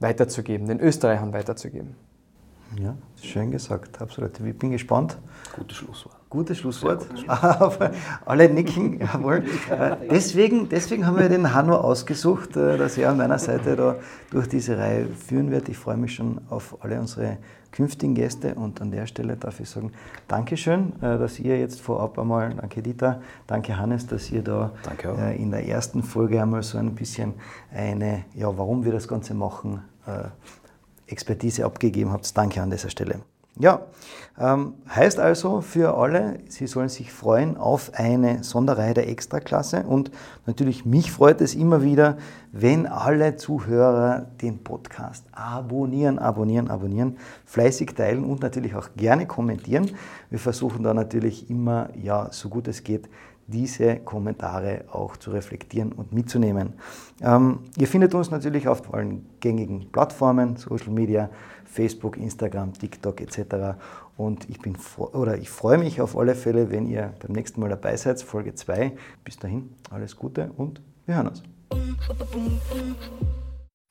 weiterzugeben, 0.00 0.66
den 0.68 0.80
Österreichern 0.80 1.32
weiterzugeben. 1.32 1.94
Ja, 2.80 2.96
schön 3.22 3.50
gesagt, 3.50 4.00
absolut. 4.00 4.38
Ich 4.40 4.58
bin 4.58 4.70
gespannt. 4.70 5.16
Gutes 5.54 5.76
Schlusswort. 5.76 6.15
Gutes 6.28 6.58
Schlusswort. 6.58 7.06
Alle 8.26 8.48
nicken, 8.48 8.98
jawohl. 8.98 9.44
Äh, 9.70 9.96
deswegen, 10.10 10.68
deswegen 10.68 11.06
haben 11.06 11.18
wir 11.18 11.28
den 11.28 11.54
Hanno 11.54 11.76
ausgesucht, 11.76 12.56
äh, 12.56 12.76
dass 12.76 12.98
er 12.98 13.10
an 13.10 13.18
meiner 13.18 13.38
Seite 13.38 13.76
da 13.76 13.96
durch 14.32 14.48
diese 14.48 14.76
Reihe 14.76 15.06
führen 15.06 15.52
wird. 15.52 15.68
Ich 15.68 15.78
freue 15.78 15.96
mich 15.96 16.14
schon 16.14 16.40
auf 16.50 16.78
alle 16.82 16.98
unsere 16.98 17.38
künftigen 17.70 18.16
Gäste 18.16 18.54
und 18.56 18.80
an 18.80 18.90
der 18.90 19.06
Stelle 19.06 19.36
darf 19.36 19.60
ich 19.60 19.70
sagen, 19.70 19.92
Dankeschön, 20.26 20.94
äh, 21.00 21.16
dass 21.16 21.38
ihr 21.38 21.60
jetzt 21.60 21.80
vorab 21.80 22.18
einmal, 22.18 22.54
danke 22.54 22.82
Dieter, 22.82 23.20
danke 23.46 23.78
Hannes, 23.78 24.08
dass 24.08 24.28
ihr 24.32 24.42
da 24.42 24.72
in 25.36 25.52
der 25.52 25.68
ersten 25.68 26.02
Folge 26.02 26.42
einmal 26.42 26.64
so 26.64 26.76
ein 26.78 26.96
bisschen 26.96 27.34
eine, 27.72 28.24
ja, 28.34 28.48
warum 28.58 28.84
wir 28.84 28.92
das 28.92 29.06
Ganze 29.06 29.34
machen, 29.34 29.80
Expertise 31.06 31.64
abgegeben 31.64 32.12
habt. 32.12 32.36
Danke 32.36 32.62
an 32.62 32.70
dieser 32.70 32.90
Stelle. 32.90 33.20
Ja, 33.58 33.86
ähm, 34.38 34.74
heißt 34.94 35.18
also 35.18 35.62
für 35.62 35.96
alle, 35.96 36.40
Sie 36.48 36.66
sollen 36.66 36.90
sich 36.90 37.10
freuen 37.10 37.56
auf 37.56 37.92
eine 37.94 38.44
Sonderreihe 38.44 38.92
der 38.92 39.08
Extraklasse 39.08 39.84
und 39.84 40.10
natürlich 40.44 40.84
mich 40.84 41.10
freut 41.10 41.40
es 41.40 41.54
immer 41.54 41.82
wieder, 41.82 42.18
wenn 42.52 42.86
alle 42.86 43.36
Zuhörer 43.36 44.26
den 44.42 44.62
Podcast 44.62 45.24
abonnieren, 45.32 46.18
abonnieren, 46.18 46.68
abonnieren, 46.68 47.16
fleißig 47.46 47.94
teilen 47.94 48.24
und 48.24 48.42
natürlich 48.42 48.74
auch 48.74 48.90
gerne 48.94 49.26
kommentieren. 49.26 49.90
Wir 50.28 50.38
versuchen 50.38 50.82
da 50.82 50.92
natürlich 50.92 51.48
immer, 51.48 51.88
ja, 51.96 52.28
so 52.32 52.50
gut 52.50 52.68
es 52.68 52.84
geht, 52.84 53.08
diese 53.46 53.96
Kommentare 53.96 54.84
auch 54.90 55.16
zu 55.16 55.30
reflektieren 55.30 55.92
und 55.92 56.12
mitzunehmen. 56.12 56.74
Ähm, 57.22 57.60
ihr 57.76 57.86
findet 57.86 58.14
uns 58.14 58.30
natürlich 58.30 58.68
auf 58.68 58.92
allen 58.92 59.24
gängigen 59.40 59.90
Plattformen, 59.92 60.56
Social 60.56 60.90
Media, 60.90 61.30
Facebook, 61.66 62.16
Instagram, 62.16 62.72
TikTok 62.72 63.20
etc. 63.20 63.78
Und 64.16 64.48
ich, 64.48 64.60
bin, 64.60 64.76
oder 64.98 65.36
ich 65.38 65.50
freue 65.50 65.78
mich 65.78 66.00
auf 66.00 66.16
alle 66.16 66.34
Fälle, 66.34 66.70
wenn 66.70 66.86
ihr 66.86 67.12
beim 67.20 67.32
nächsten 67.32 67.60
Mal 67.60 67.68
dabei 67.68 67.96
seid, 67.96 68.22
Folge 68.22 68.54
2. 68.54 68.92
Bis 69.24 69.38
dahin, 69.38 69.70
alles 69.90 70.16
Gute 70.16 70.50
und 70.56 70.80
wir 71.06 71.16
hören 71.16 71.28
uns. 71.28 71.42